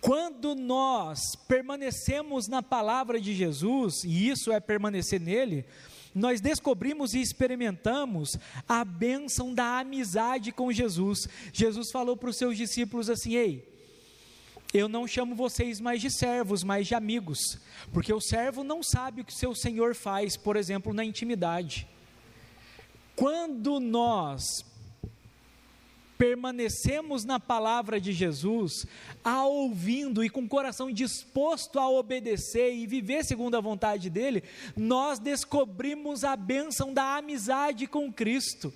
Quando 0.00 0.54
nós 0.54 1.34
permanecemos 1.46 2.48
na 2.48 2.62
palavra 2.62 3.20
de 3.20 3.34
Jesus, 3.34 4.04
e 4.04 4.28
isso 4.28 4.52
é 4.52 4.60
permanecer 4.60 5.20
nele, 5.20 5.64
nós 6.14 6.40
descobrimos 6.40 7.14
e 7.14 7.20
experimentamos 7.20 8.36
a 8.68 8.84
bênção 8.84 9.54
da 9.54 9.78
amizade 9.78 10.52
com 10.52 10.72
Jesus. 10.72 11.28
Jesus 11.52 11.90
falou 11.90 12.16
para 12.16 12.30
os 12.30 12.36
seus 12.36 12.56
discípulos 12.56 13.10
assim: 13.10 13.34
Ei, 13.34 13.77
eu 14.72 14.88
não 14.88 15.06
chamo 15.06 15.34
vocês 15.34 15.80
mais 15.80 16.00
de 16.00 16.10
servos, 16.10 16.62
mas 16.62 16.86
de 16.86 16.94
amigos, 16.94 17.38
porque 17.92 18.12
o 18.12 18.20
servo 18.20 18.62
não 18.62 18.82
sabe 18.82 19.22
o 19.22 19.24
que 19.24 19.32
seu 19.32 19.54
senhor 19.54 19.94
faz, 19.94 20.36
por 20.36 20.56
exemplo, 20.56 20.92
na 20.92 21.04
intimidade. 21.04 21.86
Quando 23.16 23.80
nós 23.80 24.64
permanecemos 26.18 27.24
na 27.24 27.38
palavra 27.38 28.00
de 28.00 28.12
Jesus, 28.12 28.84
a 29.24 29.44
ouvindo 29.44 30.22
e 30.22 30.28
com 30.28 30.42
o 30.42 30.48
coração 30.48 30.90
disposto 30.90 31.78
a 31.78 31.88
obedecer 31.88 32.74
e 32.74 32.86
viver 32.86 33.24
segundo 33.24 33.56
a 33.56 33.60
vontade 33.60 34.10
dele, 34.10 34.42
nós 34.76 35.18
descobrimos 35.18 36.24
a 36.24 36.36
bênção 36.36 36.92
da 36.92 37.16
amizade 37.16 37.86
com 37.86 38.12
Cristo. 38.12 38.72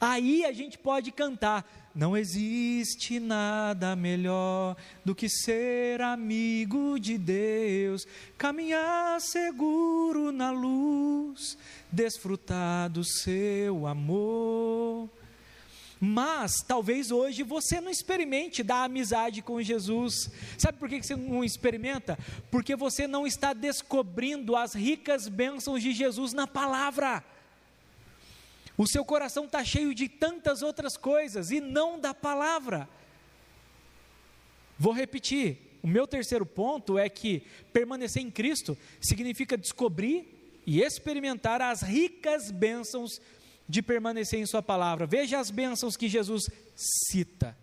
Aí 0.00 0.46
a 0.46 0.52
gente 0.52 0.78
pode 0.78 1.12
cantar: 1.12 1.70
não 1.94 2.16
existe 2.16 3.20
nada 3.20 3.94
melhor 3.94 4.76
do 5.04 5.14
que 5.14 5.28
ser 5.28 6.00
amigo 6.00 6.98
de 6.98 7.18
Deus, 7.18 8.06
caminhar 8.38 9.20
seguro 9.20 10.32
na 10.32 10.50
luz, 10.50 11.58
desfrutar 11.92 12.88
do 12.88 13.04
seu 13.04 13.86
amor. 13.86 15.10
Mas 16.02 16.62
talvez 16.66 17.10
hoje 17.10 17.42
você 17.42 17.78
não 17.78 17.90
experimente 17.90 18.62
dar 18.62 18.84
amizade 18.84 19.42
com 19.42 19.60
Jesus. 19.60 20.30
Sabe 20.56 20.78
por 20.78 20.88
que 20.88 21.02
você 21.02 21.14
não 21.14 21.44
experimenta? 21.44 22.18
Porque 22.50 22.74
você 22.74 23.06
não 23.06 23.26
está 23.26 23.52
descobrindo 23.52 24.56
as 24.56 24.74
ricas 24.74 25.28
bênçãos 25.28 25.82
de 25.82 25.92
Jesus 25.92 26.32
na 26.32 26.46
palavra. 26.46 27.22
O 28.80 28.86
seu 28.86 29.04
coração 29.04 29.44
está 29.44 29.62
cheio 29.62 29.94
de 29.94 30.08
tantas 30.08 30.62
outras 30.62 30.96
coisas 30.96 31.50
e 31.50 31.60
não 31.60 32.00
da 32.00 32.14
palavra. 32.14 32.88
Vou 34.78 34.94
repetir. 34.94 35.78
O 35.82 35.86
meu 35.86 36.06
terceiro 36.06 36.46
ponto 36.46 36.98
é 36.98 37.06
que 37.06 37.42
permanecer 37.74 38.22
em 38.22 38.30
Cristo 38.30 38.78
significa 38.98 39.58
descobrir 39.58 40.62
e 40.66 40.80
experimentar 40.80 41.60
as 41.60 41.82
ricas 41.82 42.50
bênçãos 42.50 43.20
de 43.68 43.82
permanecer 43.82 44.40
em 44.40 44.46
Sua 44.46 44.62
palavra. 44.62 45.06
Veja 45.06 45.38
as 45.38 45.50
bênçãos 45.50 45.94
que 45.94 46.08
Jesus 46.08 46.48
cita: 46.74 47.54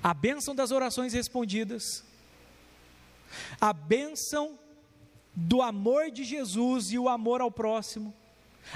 a 0.00 0.14
bênção 0.14 0.54
das 0.54 0.70
orações 0.70 1.12
respondidas, 1.12 2.04
a 3.60 3.72
bênção 3.72 4.56
do 5.34 5.60
amor 5.60 6.12
de 6.12 6.22
Jesus 6.22 6.92
e 6.92 7.00
o 7.00 7.08
amor 7.08 7.40
ao 7.40 7.50
próximo. 7.50 8.14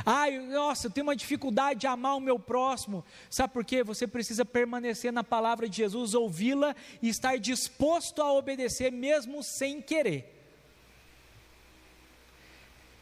Ai, 0.04 0.38
nossa, 0.38 0.86
eu 0.86 0.90
tenho 0.90 1.06
uma 1.06 1.16
dificuldade 1.16 1.80
de 1.80 1.86
amar 1.86 2.16
o 2.16 2.20
meu 2.20 2.38
próximo. 2.38 3.04
Sabe 3.30 3.52
por 3.52 3.64
quê? 3.64 3.82
Você 3.82 4.06
precisa 4.06 4.44
permanecer 4.44 5.12
na 5.12 5.24
palavra 5.24 5.68
de 5.68 5.76
Jesus, 5.76 6.14
ouvi-la 6.14 6.74
e 7.02 7.08
estar 7.08 7.38
disposto 7.38 8.22
a 8.22 8.32
obedecer, 8.32 8.92
mesmo 8.92 9.42
sem 9.42 9.80
querer. 9.80 10.34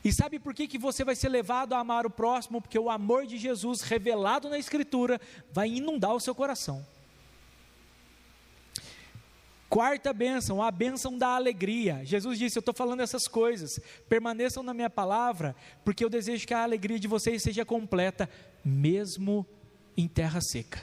E 0.05 0.13
sabe 0.13 0.39
por 0.39 0.55
que, 0.55 0.69
que 0.69 0.79
você 0.79 1.05
vai 1.05 1.17
ser 1.17 1.29
levado 1.29 1.73
a 1.73 1.79
amar 1.81 2.07
o 2.07 2.11
próximo? 2.11 2.63
Porque 2.63 2.79
o 2.79 2.89
amor 2.89 3.27
de 3.27 3.37
Jesus, 3.37 3.81
revelado 3.81 4.49
na 4.49 4.57
Escritura, 4.57 5.21
vai 5.53 5.69
inundar 5.69 6.15
o 6.15 6.21
seu 6.21 6.35
coração. 6.35 6.87
Quarta 9.69 10.13
bênção, 10.13 10.63
a 10.63 10.71
bênção 10.71 11.19
da 11.19 11.29
alegria. 11.29 12.01
Jesus 12.05 12.39
disse: 12.39 12.57
Eu 12.57 12.61
estou 12.61 12.75
falando 12.75 13.01
essas 13.01 13.27
coisas, 13.27 13.81
permaneçam 14.09 14.63
na 14.63 14.73
minha 14.73 14.89
palavra, 14.89 15.57
porque 15.85 16.05
eu 16.05 16.09
desejo 16.09 16.47
que 16.47 16.55
a 16.55 16.63
alegria 16.63 16.99
de 16.99 17.09
vocês 17.09 17.43
seja 17.43 17.65
completa, 17.65 18.31
mesmo 18.65 19.45
em 19.97 20.07
terra 20.07 20.41
seca. 20.41 20.81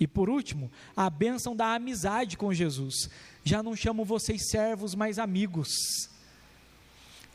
E 0.00 0.06
por 0.06 0.28
último, 0.28 0.70
a 0.96 1.08
bênção 1.08 1.54
da 1.54 1.74
amizade 1.74 2.36
com 2.36 2.52
Jesus. 2.52 3.08
Já 3.44 3.62
não 3.62 3.74
chamo 3.74 4.04
vocês 4.04 4.48
servos, 4.50 4.94
mas 4.94 5.18
amigos. 5.18 5.70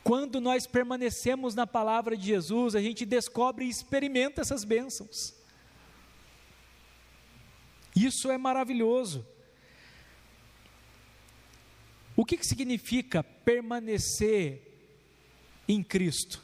Quando 0.02 0.40
nós 0.40 0.66
permanecemos 0.66 1.54
na 1.54 1.66
palavra 1.66 2.16
de 2.16 2.26
Jesus, 2.26 2.74
a 2.74 2.80
gente 2.80 3.06
descobre 3.06 3.64
e 3.64 3.70
experimenta 3.70 4.42
essas 4.42 4.62
bênçãos. 4.62 5.34
Isso 7.96 8.30
é 8.30 8.36
maravilhoso. 8.36 9.26
O 12.16 12.24
que, 12.24 12.36
que 12.36 12.46
significa 12.46 13.22
permanecer 13.22 14.62
em 15.66 15.82
Cristo? 15.82 16.42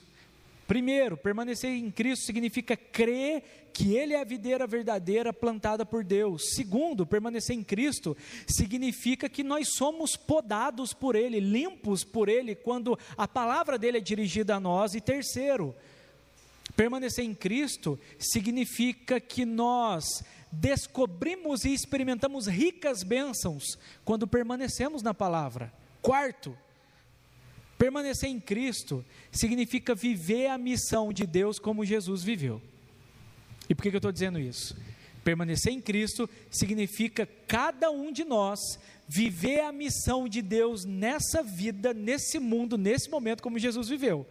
Primeiro, 0.67 1.17
permanecer 1.17 1.71
em 1.71 1.91
Cristo 1.91 2.27
significa 2.27 2.77
crer 2.77 3.71
que 3.73 3.97
Ele 3.97 4.15
é 4.15 4.21
a 4.21 4.25
videira 4.25 4.67
verdadeira 4.67 5.33
plantada 5.33 5.85
por 5.85 6.05
Deus. 6.05 6.55
Segundo, 6.55 7.07
permanecer 7.07 7.57
em 7.57 7.63
Cristo 7.63 8.17
significa 8.47 9.29
que 9.29 9.43
nós 9.43 9.75
somos 9.77 10.17
podados 10.17 10.93
por 10.93 11.17
Ele, 11.17 11.41
limpos 11.41 12.05
por 12.05 12.29
Ele, 12.29 12.55
quando 12.55 12.99
a 13.17 13.27
palavra 13.27 13.77
dele 13.77 13.99
é 13.99 14.01
dirigida 14.01 14.55
a 14.55 14.61
nós. 14.61 14.95
E 14.95 15.01
terceiro, 15.01 15.75
permanecer 16.81 17.23
em 17.23 17.35
Cristo 17.35 18.01
significa 18.19 19.21
que 19.21 19.45
nós 19.45 20.25
descobrimos 20.51 21.67
e 21.67 21.75
experimentamos 21.75 22.47
ricas 22.47 23.03
bênçãos 23.03 23.77
quando 24.03 24.27
permanecemos 24.27 25.03
na 25.03 25.13
palavra. 25.13 25.71
Quarto, 26.01 26.57
permanecer 27.77 28.31
em 28.31 28.41
Cristo 28.41 29.05
significa 29.31 29.95
viver 29.95 30.47
a 30.47 30.57
missão 30.57 31.13
de 31.13 31.27
Deus 31.27 31.59
como 31.59 31.85
Jesus 31.85 32.23
viveu. 32.23 32.63
E 33.69 33.75
por 33.75 33.83
que, 33.83 33.91
eu 33.91 33.99
estou 33.99 34.11
dizendo 34.11 34.39
isso? 34.39 34.75
Permanecer 35.23 35.75
em 35.75 35.83
Cristo 35.83 36.31
significa 36.51 37.29
cada 37.47 37.91
um 37.91 38.11
de 38.11 38.25
nós 38.25 38.59
viver 39.07 39.61
a 39.61 39.71
missão 39.71 40.27
de 40.27 40.41
Deus 40.41 40.87
nessa 40.87 41.43
vida, 41.43 41.93
nesse 41.93 42.39
mundo, 42.39 42.79
nesse 42.79 43.11
momento, 43.11 43.43
como 43.43 43.59
Jesus 43.59 43.87
viveu. 43.87 44.27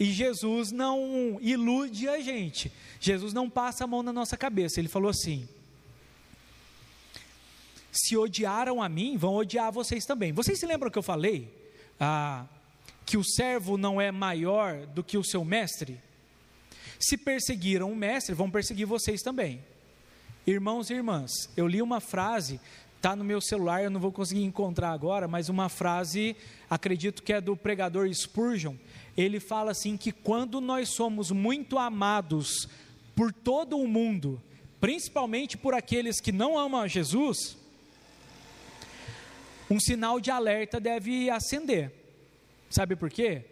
E 0.00 0.06
Jesus 0.06 0.72
não 0.72 1.38
ilude 1.42 2.08
a 2.08 2.18
gente. 2.20 2.72
Jesus 2.98 3.34
não 3.34 3.50
passa 3.50 3.84
a 3.84 3.86
mão 3.86 4.02
na 4.02 4.14
nossa 4.14 4.34
cabeça. 4.34 4.80
Ele 4.80 4.88
falou 4.88 5.10
assim: 5.10 5.46
Se 7.92 8.16
odiaram 8.16 8.82
a 8.82 8.88
mim, 8.88 9.18
vão 9.18 9.34
odiar 9.34 9.70
vocês 9.70 10.06
também. 10.06 10.32
Vocês 10.32 10.58
se 10.58 10.64
lembram 10.64 10.90
que 10.90 10.96
eu 10.96 11.02
falei 11.02 11.54
ah, 12.00 12.46
que 13.04 13.18
o 13.18 13.22
servo 13.22 13.76
não 13.76 14.00
é 14.00 14.10
maior 14.10 14.86
do 14.86 15.04
que 15.04 15.18
o 15.18 15.22
seu 15.24 15.44
mestre? 15.44 16.00
Se 16.98 17.18
perseguiram 17.18 17.92
o 17.92 17.96
mestre, 17.96 18.34
vão 18.34 18.50
perseguir 18.50 18.86
vocês 18.86 19.20
também. 19.20 19.62
Irmãos 20.46 20.88
e 20.88 20.94
irmãs, 20.94 21.30
eu 21.54 21.68
li 21.68 21.82
uma 21.82 22.00
frase, 22.00 22.58
está 22.96 23.14
no 23.14 23.22
meu 23.22 23.40
celular, 23.40 23.82
eu 23.82 23.90
não 23.90 24.00
vou 24.00 24.12
conseguir 24.12 24.44
encontrar 24.44 24.92
agora, 24.92 25.28
mas 25.28 25.50
uma 25.50 25.68
frase, 25.68 26.34
acredito 26.70 27.22
que 27.22 27.34
é 27.34 27.40
do 27.40 27.54
pregador 27.54 28.10
Spurgeon 28.12 28.76
ele 29.16 29.40
fala 29.40 29.70
assim 29.72 29.96
que 29.96 30.12
quando 30.12 30.60
nós 30.60 30.90
somos 30.90 31.30
muito 31.30 31.78
amados 31.78 32.68
por 33.14 33.32
todo 33.32 33.76
o 33.76 33.88
mundo, 33.88 34.40
principalmente 34.80 35.56
por 35.56 35.74
aqueles 35.74 36.20
que 36.20 36.32
não 36.32 36.58
amam 36.58 36.80
a 36.80 36.88
Jesus, 36.88 37.56
um 39.70 39.78
sinal 39.78 40.20
de 40.20 40.30
alerta 40.30 40.80
deve 40.80 41.30
acender. 41.30 41.92
Sabe 42.70 42.96
por 42.96 43.10
quê? 43.10 43.44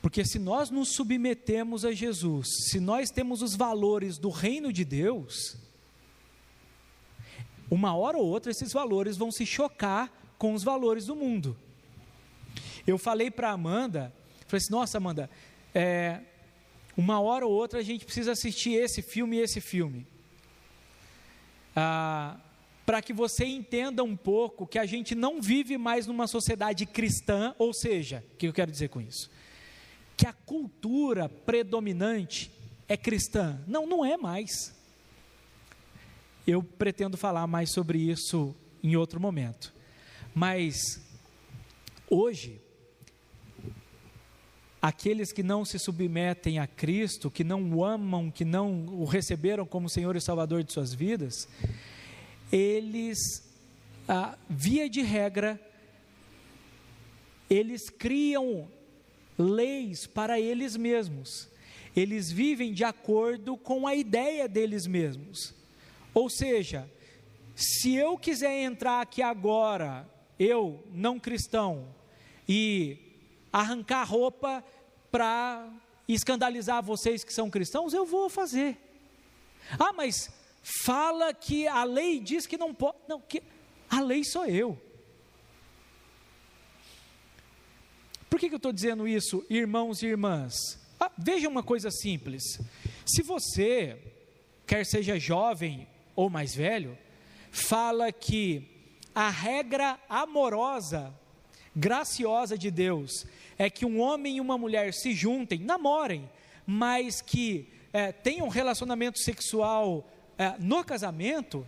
Porque 0.00 0.24
se 0.24 0.38
nós 0.38 0.68
nos 0.70 0.94
submetemos 0.94 1.84
a 1.84 1.92
Jesus, 1.92 2.48
se 2.70 2.80
nós 2.80 3.10
temos 3.10 3.40
os 3.40 3.54
valores 3.54 4.18
do 4.18 4.30
reino 4.30 4.72
de 4.72 4.84
Deus, 4.84 5.56
uma 7.70 7.94
hora 7.96 8.18
ou 8.18 8.26
outra 8.26 8.50
esses 8.50 8.72
valores 8.72 9.16
vão 9.16 9.30
se 9.30 9.46
chocar 9.46 10.12
com 10.36 10.54
os 10.54 10.64
valores 10.64 11.06
do 11.06 11.16
mundo. 11.16 11.56
Eu 12.86 12.98
falei 12.98 13.30
para 13.30 13.50
Amanda, 13.50 14.12
falei 14.46 14.58
assim, 14.58 14.72
nossa 14.72 14.98
Amanda, 14.98 15.30
é, 15.74 16.20
uma 16.96 17.20
hora 17.20 17.46
ou 17.46 17.52
outra 17.52 17.80
a 17.80 17.82
gente 17.82 18.04
precisa 18.04 18.32
assistir 18.32 18.72
esse 18.72 19.02
filme 19.02 19.36
e 19.36 19.40
esse 19.40 19.60
filme. 19.60 20.06
Ah, 21.74 22.38
para 22.84 23.00
que 23.00 23.12
você 23.12 23.44
entenda 23.44 24.02
um 24.02 24.16
pouco 24.16 24.66
que 24.66 24.78
a 24.78 24.84
gente 24.84 25.14
não 25.14 25.40
vive 25.40 25.78
mais 25.78 26.06
numa 26.06 26.26
sociedade 26.26 26.84
cristã, 26.84 27.54
ou 27.58 27.72
seja, 27.72 28.24
o 28.32 28.36
que 28.36 28.48
eu 28.48 28.52
quero 28.52 28.70
dizer 28.70 28.88
com 28.88 29.00
isso? 29.00 29.30
Que 30.16 30.26
a 30.26 30.32
cultura 30.32 31.28
predominante 31.28 32.50
é 32.88 32.96
cristã. 32.96 33.62
Não, 33.66 33.86
não 33.86 34.04
é 34.04 34.16
mais. 34.16 34.74
Eu 36.46 36.62
pretendo 36.62 37.16
falar 37.16 37.46
mais 37.46 37.72
sobre 37.72 37.98
isso 37.98 38.54
em 38.82 38.96
outro 38.96 39.20
momento. 39.20 39.72
Mas 40.34 41.00
hoje 42.10 42.60
aqueles 44.82 45.30
que 45.30 45.44
não 45.44 45.64
se 45.64 45.78
submetem 45.78 46.58
a 46.58 46.66
Cristo, 46.66 47.30
que 47.30 47.44
não 47.44 47.72
o 47.72 47.84
amam, 47.84 48.32
que 48.32 48.44
não 48.44 48.84
o 48.86 49.04
receberam 49.04 49.64
como 49.64 49.88
Senhor 49.88 50.16
e 50.16 50.20
Salvador 50.20 50.64
de 50.64 50.72
suas 50.72 50.92
vidas, 50.92 51.48
eles, 52.50 53.16
via 54.50 54.90
de 54.90 55.00
regra, 55.00 55.60
eles 57.48 57.88
criam 57.88 58.68
leis 59.38 60.04
para 60.04 60.40
eles 60.40 60.76
mesmos, 60.76 61.48
eles 61.94 62.32
vivem 62.32 62.72
de 62.72 62.82
acordo 62.82 63.56
com 63.56 63.86
a 63.86 63.94
ideia 63.94 64.48
deles 64.48 64.84
mesmos. 64.84 65.54
Ou 66.12 66.28
seja, 66.28 66.90
se 67.54 67.94
eu 67.94 68.18
quiser 68.18 68.64
entrar 68.64 69.00
aqui 69.00 69.22
agora, 69.22 70.10
eu, 70.38 70.82
não 70.92 71.20
cristão, 71.20 71.86
e 72.48 73.11
arrancar 73.52 74.04
roupa 74.04 74.64
para 75.10 75.68
escandalizar 76.08 76.82
vocês 76.82 77.22
que 77.22 77.32
são 77.32 77.50
cristãos, 77.50 77.92
eu 77.92 78.06
vou 78.06 78.28
fazer. 78.28 78.78
Ah, 79.78 79.92
mas 79.92 80.30
fala 80.84 81.32
que 81.34 81.66
a 81.66 81.84
lei 81.84 82.18
diz 82.18 82.46
que 82.46 82.56
não 82.56 82.74
pode. 82.74 82.96
Não, 83.08 83.20
que 83.20 83.42
a 83.88 84.00
lei 84.00 84.24
sou 84.24 84.46
eu. 84.46 84.80
Por 88.28 88.40
que, 88.40 88.48
que 88.48 88.54
eu 88.54 88.58
estou 88.58 88.72
dizendo 88.72 89.06
isso, 89.06 89.44
irmãos 89.50 90.02
e 90.02 90.06
irmãs? 90.06 90.54
Ah, 90.98 91.10
veja 91.18 91.48
uma 91.48 91.62
coisa 91.62 91.90
simples. 91.90 92.42
Se 93.04 93.22
você, 93.22 94.14
quer 94.66 94.86
seja 94.86 95.18
jovem 95.18 95.86
ou 96.16 96.30
mais 96.30 96.54
velho, 96.54 96.96
fala 97.50 98.10
que 98.10 98.96
a 99.14 99.28
regra 99.28 100.00
amorosa 100.08 101.14
graciosa 101.74 102.56
de 102.56 102.70
Deus 102.70 103.26
é 103.58 103.70
que 103.70 103.84
um 103.84 104.00
homem 104.00 104.36
e 104.36 104.40
uma 104.40 104.58
mulher 104.58 104.92
se 104.92 105.12
juntem, 105.12 105.60
namorem, 105.60 106.28
mas 106.66 107.20
que 107.20 107.68
é, 107.92 108.12
tenham 108.12 108.46
um 108.46 108.50
relacionamento 108.50 109.18
sexual 109.18 110.08
é, 110.38 110.54
no 110.58 110.84
casamento, 110.84 111.66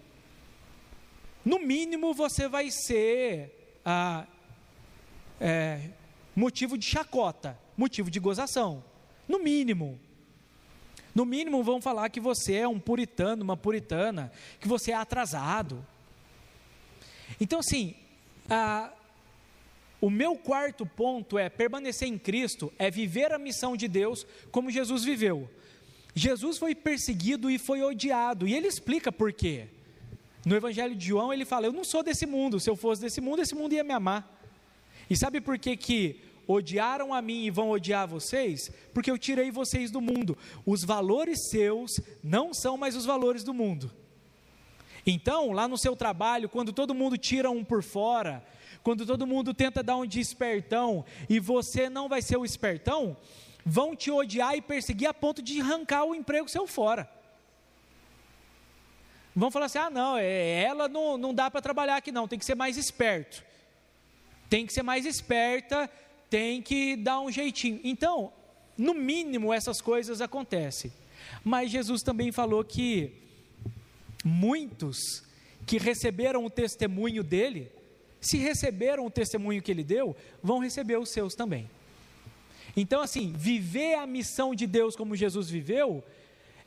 no 1.45 1.59
mínimo 1.59 2.14
você 2.14 2.49
vai 2.49 2.71
ser 2.71 3.79
ah, 3.85 4.27
é, 5.40 5.90
motivo 6.35 6.79
de 6.79 6.87
chacota, 6.87 7.59
motivo 7.77 8.11
de 8.11 8.19
gozação. 8.19 8.83
No 9.29 9.38
mínimo. 9.38 9.99
No 11.14 11.25
mínimo 11.25 11.62
vão 11.62 11.81
falar 11.81 12.09
que 12.09 12.19
você 12.19 12.55
é 12.55 12.69
um 12.69 12.81
puritano, 12.81 13.45
uma 13.45 13.57
puritana, 13.57 14.33
que 14.59 14.67
você 14.67 14.90
é 14.90 14.95
atrasado. 14.95 15.87
Então, 17.40 17.61
assim, 17.61 17.95
ah, 18.49 18.90
O 20.05 20.11
meu 20.11 20.37
quarto 20.37 20.85
ponto 20.85 21.38
é 21.38 21.49
permanecer 21.49 22.07
em 22.07 22.19
Cristo, 22.19 22.71
é 22.79 22.90
viver 22.90 23.33
a 23.33 23.38
missão 23.38 23.75
de 23.75 23.88
Deus 23.88 24.27
como 24.51 24.71
Jesus 24.71 25.03
viveu. 25.03 25.49
Jesus 26.14 26.59
foi 26.59 26.75
perseguido 26.75 27.51
e 27.51 27.57
foi 27.59 27.83
odiado, 27.83 28.47
e 28.47 28.55
ele 28.55 28.69
explica 28.69 29.11
por 29.11 29.33
quê. 29.33 29.67
No 30.45 30.55
Evangelho 30.55 30.95
de 30.95 31.07
João, 31.07 31.33
ele 31.33 31.47
fala: 31.47 31.64
Eu 31.64 31.73
não 31.73 31.85
sou 31.85 32.03
desse 32.03 32.27
mundo, 32.27 32.61
se 32.61 32.69
eu 32.69 32.77
fosse 32.77 33.01
desse 33.01 33.19
mundo, 33.19 33.40
esse 33.40 33.55
mundo 33.55 33.73
ia 33.73 33.83
me 33.83 33.95
amar. 33.95 34.31
E 35.09 35.17
sabe 35.17 35.40
por 35.40 35.59
que, 35.59 35.75
que 35.75 36.21
odiaram 36.47 37.14
a 37.14 37.23
mim 37.23 37.47
e 37.47 37.51
vão 37.51 37.71
odiar 37.71 38.07
vocês? 38.07 38.71
Porque 38.93 39.11
eu 39.11 39.17
tirei 39.17 39.51
vocês 39.51 39.90
do 39.90 40.03
mundo. 40.03 40.37
Os 40.67 40.85
valores 40.85 41.49
seus 41.49 41.99
não 42.23 42.53
são 42.53 42.77
mais 42.77 42.95
os 42.95 43.07
valores 43.07 43.43
do 43.43 43.55
mundo. 43.55 43.90
Então, 45.07 45.51
lá 45.53 45.67
no 45.67 45.79
seu 45.79 45.97
trabalho, 45.97 46.47
quando 46.47 46.75
todo 46.75 46.95
mundo 46.95 47.17
tira 47.17 47.51
um 47.51 47.64
por 47.64 47.83
fora, 47.83 48.45
quando 48.85 49.07
todo 49.07 49.27
mundo 49.27 49.55
tenta 49.55 49.83
dar 49.83 49.97
um 49.97 50.07
de 50.07 50.20
espertão 50.20 51.05
e 51.29 51.40
você 51.40 51.88
não 51.88 52.07
vai 52.07 52.20
ser 52.20 52.37
o 52.37 52.44
espertão, 52.44 53.16
vão 53.64 53.97
te 53.97 54.11
odiar 54.11 54.55
e 54.55 54.61
perseguir 54.61 55.09
a 55.09 55.14
ponto 55.14 55.40
de 55.40 55.59
arrancar 55.59 56.05
o 56.05 56.14
emprego 56.14 56.49
seu 56.51 56.66
fora. 56.66 57.11
Vão 59.35 59.51
falar 59.51 59.66
assim: 59.66 59.79
ah, 59.79 59.88
não, 59.88 60.18
é, 60.18 60.62
ela 60.62 60.87
não, 60.87 61.16
não 61.16 61.33
dá 61.33 61.51
para 61.51 61.62
trabalhar 61.62 61.97
aqui, 61.97 62.12
não, 62.12 62.29
tem 62.29 62.38
que 62.38 62.44
ser 62.44 62.55
mais 62.55 62.77
esperto. 62.77 63.42
Tem 64.51 64.66
que 64.66 64.73
ser 64.73 64.83
mais 64.83 65.07
esperta, 65.07 65.90
tem 66.29 66.61
que 66.61 66.94
dar 66.94 67.20
um 67.20 67.33
jeitinho. 67.33 67.81
Então, 67.83 68.31
no 68.77 68.92
mínimo, 68.92 69.51
essas 69.51 69.81
coisas 69.81 70.20
acontecem. 70.20 70.92
Mas 71.42 71.70
Jesus 71.70 72.03
também 72.03 72.31
falou 72.31 72.62
que 72.62 73.12
muitos 74.23 75.25
que 75.66 75.79
receberam 75.79 76.44
o 76.44 76.51
testemunho 76.51 77.25
dele, 77.25 77.73
se 78.27 78.39
receberam 78.39 79.07
o 79.07 79.11
testemunho 79.11 79.63
que 79.63 79.71
ele 79.71 79.85
deu, 79.85 80.17
vão 80.43 80.59
receber 80.59 80.99
os 80.99 81.09
seus 81.09 81.35
também. 81.35 81.69
Então, 82.77 83.01
assim, 83.01 83.33
viver 83.37 83.95
a 83.95 84.07
missão 84.07 84.55
de 84.55 84.67
Deus 84.67 84.97
como 84.97 85.15
Jesus 85.15 85.49
viveu, 85.49 86.03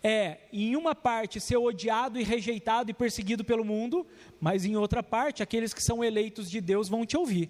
é, 0.04 0.38
em 0.54 0.76
uma 0.76 0.96
parte, 0.96 1.40
ser 1.40 1.58
odiado 1.58 2.20
e 2.20 2.24
rejeitado 2.24 2.92
e 2.92 2.94
perseguido 2.94 3.44
pelo 3.44 3.66
mundo, 3.66 4.06
mas 4.40 4.64
em 4.64 4.76
outra 4.76 5.02
parte, 5.04 5.44
aqueles 5.44 5.74
que 5.74 5.84
são 5.84 6.04
eleitos 6.04 6.50
de 6.50 6.62
Deus 6.62 6.88
vão 6.88 7.06
te 7.06 7.18
ouvir, 7.18 7.50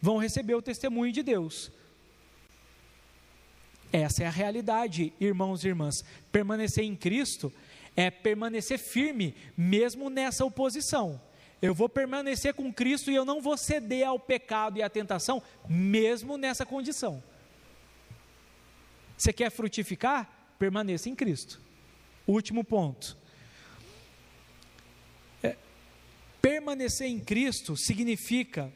vão 0.00 0.18
receber 0.18 0.54
o 0.54 0.62
testemunho 0.62 1.12
de 1.12 1.22
Deus. 1.22 1.72
Essa 3.92 4.22
é 4.22 4.26
a 4.26 4.30
realidade, 4.30 5.12
irmãos 5.20 5.64
e 5.64 5.68
irmãs. 5.68 6.04
Permanecer 6.30 6.84
em 6.84 6.94
Cristo 6.94 7.52
é 7.96 8.08
permanecer 8.08 8.78
firme, 8.78 9.34
mesmo 9.56 10.08
nessa 10.08 10.44
oposição. 10.44 11.20
Eu 11.60 11.74
vou 11.74 11.88
permanecer 11.88 12.54
com 12.54 12.72
Cristo 12.72 13.10
e 13.10 13.14
eu 13.14 13.24
não 13.24 13.40
vou 13.40 13.56
ceder 13.56 14.06
ao 14.06 14.18
pecado 14.18 14.78
e 14.78 14.82
à 14.82 14.88
tentação, 14.88 15.42
mesmo 15.68 16.36
nessa 16.36 16.64
condição. 16.64 17.22
Você 19.16 19.32
quer 19.32 19.50
frutificar? 19.50 20.54
Permaneça 20.58 21.08
em 21.08 21.14
Cristo. 21.14 21.60
Último 22.26 22.64
ponto. 22.64 23.16
É, 25.42 25.56
permanecer 26.40 27.08
em 27.08 27.18
Cristo 27.18 27.76
significa 27.76 28.72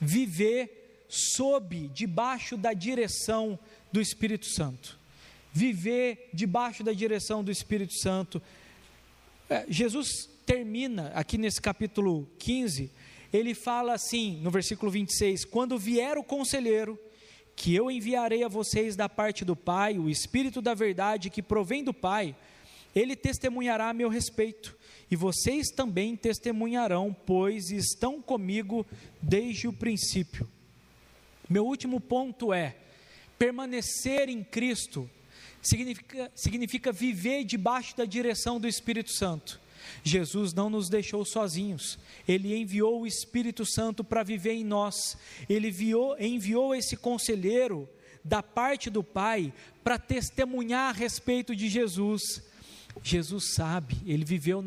viver 0.00 1.04
sob, 1.08 1.88
debaixo 1.88 2.56
da 2.56 2.72
direção 2.72 3.58
do 3.92 4.00
Espírito 4.00 4.46
Santo 4.46 5.00
viver 5.52 6.30
debaixo 6.32 6.82
da 6.82 6.92
direção 6.92 7.42
do 7.42 7.50
Espírito 7.50 7.94
Santo. 7.94 8.42
É, 9.48 9.66
Jesus 9.68 10.28
termina 10.46 11.12
aqui 11.14 11.38
nesse 11.38 11.60
capítulo 11.60 12.28
15, 12.38 12.90
ele 13.32 13.54
fala 13.54 13.94
assim, 13.94 14.40
no 14.42 14.50
versículo 14.50 14.90
26: 14.90 15.44
Quando 15.44 15.78
vier 15.78 16.18
o 16.18 16.24
conselheiro, 16.24 16.98
que 17.54 17.74
eu 17.74 17.90
enviarei 17.90 18.42
a 18.42 18.48
vocês 18.48 18.96
da 18.96 19.08
parte 19.08 19.44
do 19.44 19.54
Pai, 19.54 19.98
o 19.98 20.08
Espírito 20.08 20.62
da 20.62 20.74
verdade 20.74 21.30
que 21.30 21.42
provém 21.42 21.84
do 21.84 21.92
Pai, 21.92 22.34
ele 22.94 23.14
testemunhará 23.14 23.90
a 23.90 23.94
meu 23.94 24.08
respeito, 24.08 24.76
e 25.10 25.16
vocês 25.16 25.68
também 25.68 26.16
testemunharão, 26.16 27.14
pois 27.26 27.70
estão 27.70 28.20
comigo 28.20 28.86
desde 29.20 29.68
o 29.68 29.72
princípio. 29.72 30.48
Meu 31.48 31.66
último 31.66 32.00
ponto 32.00 32.52
é: 32.52 32.76
permanecer 33.38 34.28
em 34.28 34.42
Cristo 34.42 35.08
significa, 35.60 36.30
significa 36.34 36.92
viver 36.92 37.44
debaixo 37.44 37.96
da 37.96 38.04
direção 38.04 38.60
do 38.60 38.68
Espírito 38.68 39.12
Santo. 39.12 39.60
Jesus 40.02 40.52
não 40.52 40.70
nos 40.70 40.88
deixou 40.88 41.24
sozinhos, 41.24 41.98
Ele 42.26 42.56
enviou 42.56 43.00
o 43.00 43.06
Espírito 43.06 43.64
Santo 43.66 44.02
para 44.02 44.22
viver 44.22 44.52
em 44.52 44.64
nós, 44.64 45.16
Ele 45.48 45.68
enviou, 46.20 46.74
esse 46.74 46.96
conselheiro 46.96 47.88
da 48.24 48.42
parte 48.42 48.90
do 48.90 49.02
Pai 49.02 49.52
para 49.82 49.98
testemunhar 49.98 50.90
a 50.90 50.96
respeito 50.96 51.54
de 51.54 51.68
Jesus. 51.68 52.42
Jesus 53.02 53.54
sabe, 53.54 53.96
Ele 54.04 54.24
viveu 54.24 54.64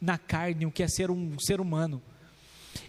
na 0.00 0.18
carne 0.18 0.66
o 0.66 0.70
que 0.70 0.82
é 0.82 0.88
ser 0.88 1.10
um 1.10 1.38
ser 1.38 1.60
humano. 1.60 2.02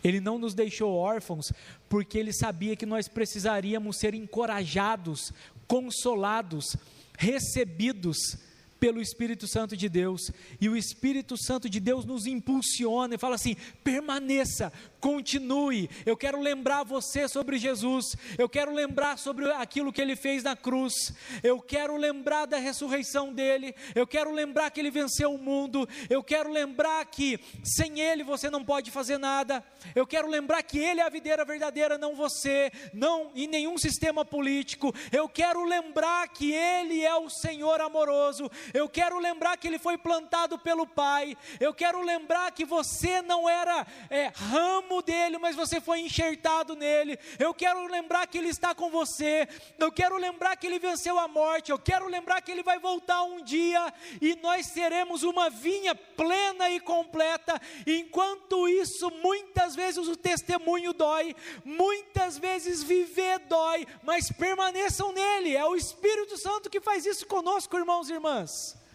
Ele 0.03 0.19
não 0.19 0.37
nos 0.37 0.53
deixou 0.53 0.93
órfãos, 0.93 1.51
porque 1.89 2.17
Ele 2.17 2.33
sabia 2.33 2.75
que 2.75 2.85
nós 2.85 3.07
precisaríamos 3.07 3.97
ser 3.97 4.13
encorajados, 4.13 5.31
consolados, 5.67 6.75
recebidos 7.17 8.17
pelo 8.85 9.01
Espírito 9.01 9.47
Santo 9.47 9.75
de 9.75 9.89
Deus, 9.89 10.31
e 10.61 10.69
o 10.69 10.77
Espírito 10.77 11.35
Santo 11.35 11.67
de 11.67 11.79
Deus 11.79 12.05
nos 12.05 12.27
impulsiona 12.27 13.15
e 13.15 13.17
fala 13.17 13.33
assim: 13.33 13.55
permaneça, 13.83 14.71
continue. 15.05 15.87
Eu 16.03 16.17
quero 16.17 16.41
lembrar 16.41 16.81
você 16.81 17.27
sobre 17.27 17.59
Jesus, 17.59 18.17
eu 18.39 18.49
quero 18.49 18.73
lembrar 18.73 19.19
sobre 19.19 19.51
aquilo 19.51 19.93
que 19.93 20.01
ele 20.01 20.15
fez 20.15 20.41
na 20.41 20.55
cruz, 20.55 21.13
eu 21.43 21.61
quero 21.61 21.95
lembrar 21.95 22.47
da 22.47 22.57
ressurreição 22.57 23.31
dele, 23.31 23.75
eu 23.93 24.07
quero 24.07 24.31
lembrar 24.31 24.71
que 24.71 24.79
ele 24.79 24.89
venceu 24.89 25.31
o 25.31 25.37
mundo, 25.37 25.87
eu 26.09 26.23
quero 26.23 26.51
lembrar 26.51 27.05
que 27.05 27.39
sem 27.63 27.99
ele 27.99 28.23
você 28.23 28.49
não 28.49 28.65
pode 28.65 28.89
fazer 28.89 29.19
nada, 29.19 29.63
eu 29.93 30.07
quero 30.07 30.27
lembrar 30.27 30.63
que 30.63 30.79
ele 30.79 30.99
é 30.99 31.05
a 31.05 31.09
videira 31.09 31.45
verdadeira, 31.45 31.99
não 31.99 32.15
você, 32.15 32.71
não 32.91 33.31
em 33.35 33.45
nenhum 33.45 33.77
sistema 33.77 34.25
político, 34.25 34.91
eu 35.11 35.29
quero 35.29 35.63
lembrar 35.65 36.27
que 36.29 36.51
ele 36.51 37.05
é 37.05 37.15
o 37.15 37.29
Senhor 37.29 37.79
amoroso, 37.79 38.49
eu 38.73 38.89
quero 38.89 39.19
lembrar 39.19 39.55
que 39.57 39.67
ele 39.67 39.77
foi 39.77 39.99
plantado 39.99 40.57
pelo 40.57 40.87
Pai, 40.87 41.37
eu 41.59 41.75
quero 41.75 42.01
lembrar 42.01 42.51
que 42.51 42.65
você 42.65 43.21
não 43.21 43.47
era 43.47 43.85
é, 44.09 44.31
ramo 44.33 44.94
dele, 45.01 45.37
mas 45.37 45.55
você 45.55 45.79
foi 45.79 46.01
enxertado 46.01 46.75
nele. 46.75 47.17
Eu 47.39 47.53
quero 47.53 47.85
lembrar 47.87 48.27
que 48.27 48.37
ele 48.37 48.49
está 48.49 48.73
com 48.73 48.89
você. 48.89 49.47
Eu 49.77 49.91
quero 49.91 50.17
lembrar 50.17 50.55
que 50.55 50.67
ele 50.67 50.79
venceu 50.79 51.17
a 51.17 51.27
morte. 51.27 51.71
Eu 51.71 51.79
quero 51.79 52.07
lembrar 52.07 52.41
que 52.41 52.51
ele 52.51 52.63
vai 52.63 52.79
voltar 52.79 53.23
um 53.23 53.43
dia 53.43 53.93
e 54.21 54.35
nós 54.35 54.67
seremos 54.67 55.23
uma 55.23 55.49
vinha 55.49 55.95
plena 55.95 56.69
e 56.69 56.79
completa. 56.79 57.59
Enquanto 57.85 58.67
isso, 58.67 59.09
muitas 59.21 59.75
vezes 59.75 60.07
o 60.07 60.15
testemunho 60.15 60.93
dói, 60.93 61.35
muitas 61.63 62.37
vezes 62.37 62.83
viver 62.83 63.39
dói, 63.39 63.85
mas 64.03 64.31
permaneçam 64.31 65.11
nele. 65.11 65.55
É 65.55 65.65
o 65.65 65.75
Espírito 65.75 66.37
Santo 66.37 66.69
que 66.69 66.81
faz 66.81 67.05
isso 67.05 67.25
conosco, 67.25 67.77
irmãos 67.77 68.09
e 68.09 68.13
irmãs. 68.13 68.85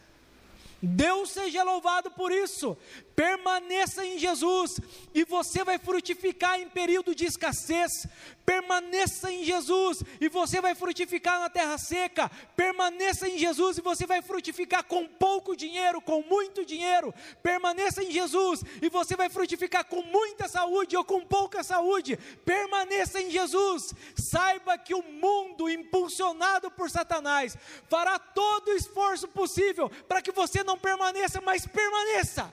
Deus 0.82 1.30
seja 1.30 1.62
louvado 1.62 2.10
por 2.10 2.32
isso. 2.32 2.76
Permaneça 3.20 4.02
em 4.02 4.18
Jesus 4.18 4.80
e 5.12 5.24
você 5.24 5.62
vai 5.62 5.78
frutificar 5.78 6.58
em 6.58 6.66
período 6.70 7.14
de 7.14 7.26
escassez. 7.26 8.06
Permaneça 8.46 9.30
em 9.30 9.44
Jesus 9.44 10.02
e 10.18 10.28
você 10.30 10.58
vai 10.58 10.74
frutificar 10.74 11.38
na 11.38 11.50
terra 11.50 11.76
seca. 11.76 12.30
Permaneça 12.56 13.28
em 13.28 13.36
Jesus 13.36 13.76
e 13.76 13.82
você 13.82 14.06
vai 14.06 14.22
frutificar 14.22 14.84
com 14.84 15.06
pouco 15.06 15.54
dinheiro, 15.54 16.00
com 16.00 16.22
muito 16.22 16.64
dinheiro. 16.64 17.12
Permaneça 17.42 18.02
em 18.02 18.10
Jesus 18.10 18.62
e 18.80 18.88
você 18.88 19.14
vai 19.14 19.28
frutificar 19.28 19.84
com 19.84 20.02
muita 20.02 20.48
saúde 20.48 20.96
ou 20.96 21.04
com 21.04 21.20
pouca 21.20 21.62
saúde. 21.62 22.16
Permaneça 22.42 23.20
em 23.20 23.30
Jesus. 23.30 23.92
Saiba 24.16 24.78
que 24.78 24.94
o 24.94 25.02
mundo, 25.02 25.68
impulsionado 25.68 26.70
por 26.70 26.88
Satanás, 26.90 27.54
fará 27.86 28.18
todo 28.18 28.68
o 28.68 28.76
esforço 28.76 29.28
possível 29.28 29.90
para 30.08 30.22
que 30.22 30.32
você 30.32 30.64
não 30.64 30.78
permaneça, 30.78 31.42
mas 31.42 31.66
permaneça. 31.66 32.50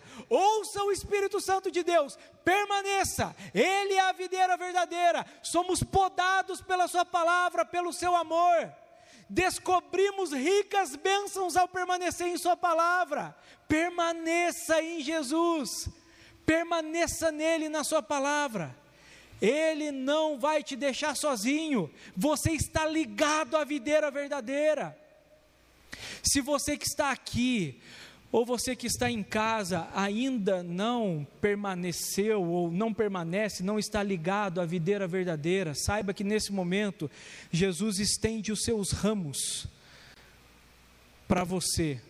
Ouça 0.57 0.83
o 0.83 0.91
Espírito 0.91 1.39
Santo 1.39 1.69
de 1.69 1.83
Deus, 1.83 2.17
permaneça. 2.43 3.35
Ele 3.53 3.93
é 3.93 3.99
a 3.99 4.11
videira 4.11 4.57
verdadeira. 4.57 5.25
Somos 5.43 5.83
podados 5.83 6.61
pela 6.61 6.87
Sua 6.87 7.05
palavra, 7.05 7.63
pelo 7.63 7.93
Seu 7.93 8.15
amor. 8.15 8.73
Descobrimos 9.29 10.31
ricas 10.31 10.95
bênçãos 10.95 11.55
ao 11.55 11.67
permanecer 11.67 12.27
em 12.27 12.37
Sua 12.37 12.57
palavra. 12.57 13.35
Permaneça 13.67 14.81
em 14.81 15.01
Jesus. 15.01 15.89
Permaneça 16.43 17.31
nele, 17.31 17.69
na 17.69 17.83
Sua 17.83 18.01
palavra. 18.01 18.75
Ele 19.39 19.91
não 19.91 20.39
vai 20.39 20.63
te 20.63 20.75
deixar 20.75 21.15
sozinho. 21.15 21.93
Você 22.15 22.51
está 22.51 22.87
ligado 22.87 23.55
à 23.55 23.63
videira 23.63 24.09
verdadeira. 24.09 24.97
Se 26.23 26.41
você 26.41 26.75
que 26.75 26.87
está 26.87 27.11
aqui, 27.11 27.79
ou 28.31 28.45
você 28.45 28.75
que 28.75 28.87
está 28.87 29.09
em 29.09 29.23
casa 29.23 29.87
ainda 29.93 30.61
não 30.61 31.25
permaneceu 31.39 32.43
ou 32.43 32.69
não 32.71 32.93
permanece, 32.93 33.63
não 33.63 33.79
está 33.79 34.03
ligado 34.03 34.59
à 34.59 34.65
videira 34.65 35.07
verdadeira, 35.07 35.73
saiba 35.73 36.13
que 36.13 36.23
nesse 36.23 36.51
momento 36.51 37.09
Jesus 37.51 37.99
estende 37.99 38.51
os 38.51 38.63
seus 38.63 38.91
ramos 38.91 39.67
para 41.27 41.43
você, 41.43 42.01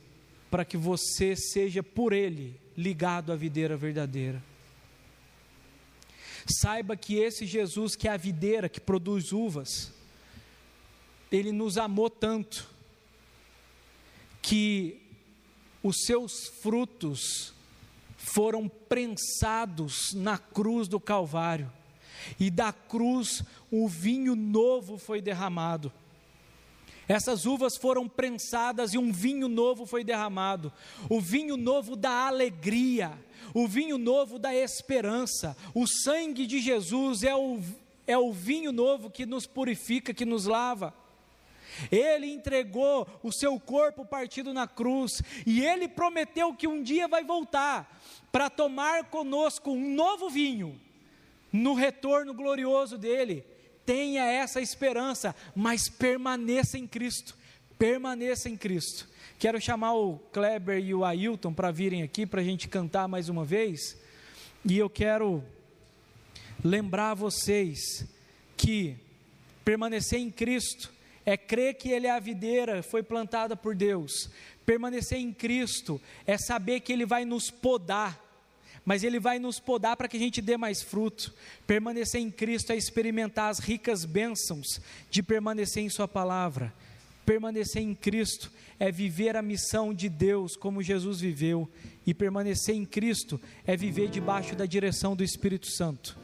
para 0.49 0.65
que 0.65 0.77
você 0.77 1.35
seja 1.35 1.83
por 1.83 2.13
Ele 2.13 2.59
ligado 2.75 3.31
à 3.31 3.35
videira 3.35 3.77
verdadeira. 3.77 4.41
Saiba 6.47 6.95
que 6.95 7.15
esse 7.15 7.45
Jesus, 7.45 7.95
que 7.95 8.07
é 8.07 8.11
a 8.11 8.17
videira 8.17 8.69
que 8.69 8.79
produz 8.79 9.31
uvas, 9.31 9.91
Ele 11.31 11.51
nos 11.51 11.77
amou 11.77 12.09
tanto, 12.09 12.69
que 14.41 15.06
os 15.87 16.03
seus 16.05 16.47
frutos 16.61 17.53
foram 18.17 18.67
prensados 18.67 20.13
na 20.13 20.37
cruz 20.37 20.87
do 20.87 20.99
Calvário, 20.99 21.71
e 22.39 22.49
da 22.49 22.73
cruz 22.73 23.41
o 23.71 23.87
vinho 23.87 24.35
novo 24.35 24.97
foi 24.97 25.21
derramado. 25.21 25.91
Essas 27.07 27.45
uvas 27.45 27.77
foram 27.77 28.05
prensadas 28.05 28.93
e 28.93 28.97
um 28.97 29.13
vinho 29.13 29.47
novo 29.47 29.85
foi 29.85 30.03
derramado. 30.03 30.73
O 31.09 31.21
vinho 31.21 31.55
novo 31.55 31.95
da 31.95 32.27
alegria, 32.27 33.17
o 33.53 33.65
vinho 33.65 33.97
novo 33.97 34.37
da 34.37 34.53
esperança. 34.53 35.55
O 35.73 35.87
sangue 35.87 36.45
de 36.45 36.59
Jesus 36.59 37.23
é 37.23 37.33
o, 37.33 37.61
é 38.05 38.17
o 38.17 38.33
vinho 38.33 38.73
novo 38.73 39.09
que 39.09 39.25
nos 39.25 39.47
purifica, 39.47 40.13
que 40.13 40.25
nos 40.25 40.45
lava. 40.45 40.93
Ele 41.91 42.27
entregou 42.27 43.07
o 43.23 43.31
seu 43.31 43.59
corpo 43.59 44.05
partido 44.05 44.53
na 44.53 44.67
cruz 44.67 45.21
e 45.45 45.63
ele 45.63 45.87
prometeu 45.87 46.53
que 46.53 46.67
um 46.67 46.81
dia 46.81 47.07
vai 47.07 47.23
voltar 47.23 48.01
para 48.31 48.49
tomar 48.49 49.05
conosco 49.05 49.71
um 49.71 49.93
novo 49.93 50.29
vinho 50.29 50.79
no 51.51 51.73
retorno 51.73 52.33
glorioso 52.33 52.97
dele. 52.97 53.43
Tenha 53.85 54.25
essa 54.25 54.59
esperança, 54.59 55.35
mas 55.55 55.87
permaneça 55.89 56.77
em 56.77 56.85
Cristo. 56.85 57.37
Permaneça 57.77 58.49
em 58.49 58.57
Cristo. 58.57 59.07
Quero 59.39 59.61
chamar 59.61 59.93
o 59.93 60.17
Kleber 60.33 60.83
e 60.83 60.93
o 60.93 61.05
Ailton 61.05 61.53
para 61.53 61.71
virem 61.71 62.03
aqui 62.03 62.25
para 62.25 62.41
a 62.41 62.43
gente 62.43 62.67
cantar 62.67 63.07
mais 63.07 63.29
uma 63.29 63.45
vez. 63.45 63.97
E 64.65 64.77
eu 64.77 64.89
quero 64.89 65.43
lembrar 66.63 67.13
vocês 67.13 68.05
que 68.57 68.97
permanecer 69.63 70.19
em 70.19 70.31
Cristo 70.31 70.91
é 71.27 71.35
crer 71.35 71.73
que 71.73 71.89
Ele 71.89 72.07
é 72.07 72.11
a 72.11 72.21
videira, 72.21 72.81
foi 72.81 73.03
plantada 73.03 73.53
por 73.53 73.75
Deus. 73.75 74.29
Permanecer 74.65 75.17
em 75.17 75.33
Cristo 75.33 76.01
é 76.25 76.37
saber 76.37 76.79
que 76.79 76.93
Ele 76.93 77.05
vai 77.05 77.25
nos 77.25 77.51
podar, 77.51 78.17
mas 78.85 79.03
Ele 79.03 79.19
vai 79.19 79.37
nos 79.37 79.59
podar 79.59 79.97
para 79.97 80.07
que 80.07 80.15
a 80.15 80.19
gente 80.21 80.41
dê 80.41 80.55
mais 80.55 80.81
fruto. 80.81 81.33
Permanecer 81.67 82.21
em 82.21 82.31
Cristo 82.31 82.71
é 82.71 82.77
experimentar 82.77 83.49
as 83.49 83.59
ricas 83.59 84.05
bênçãos 84.05 84.79
de 85.09 85.21
permanecer 85.21 85.83
em 85.83 85.89
Sua 85.89 86.07
palavra. 86.07 86.73
Permanecer 87.25 87.81
em 87.81 87.93
Cristo 87.93 88.49
é 88.79 88.89
viver 88.89 89.35
a 89.35 89.41
missão 89.41 89.93
de 89.93 90.07
Deus 90.07 90.55
como 90.55 90.81
Jesus 90.81 91.19
viveu, 91.19 91.69
e 92.05 92.13
permanecer 92.13 92.73
em 92.73 92.85
Cristo 92.85 93.37
é 93.65 93.75
viver 93.75 94.07
debaixo 94.07 94.55
da 94.55 94.65
direção 94.65 95.13
do 95.13 95.25
Espírito 95.25 95.67
Santo. 95.69 96.17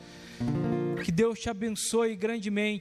Que 1.04 1.12
Deus 1.12 1.40
te 1.40 1.50
abençoe 1.50 2.16
grandemente. 2.16 2.72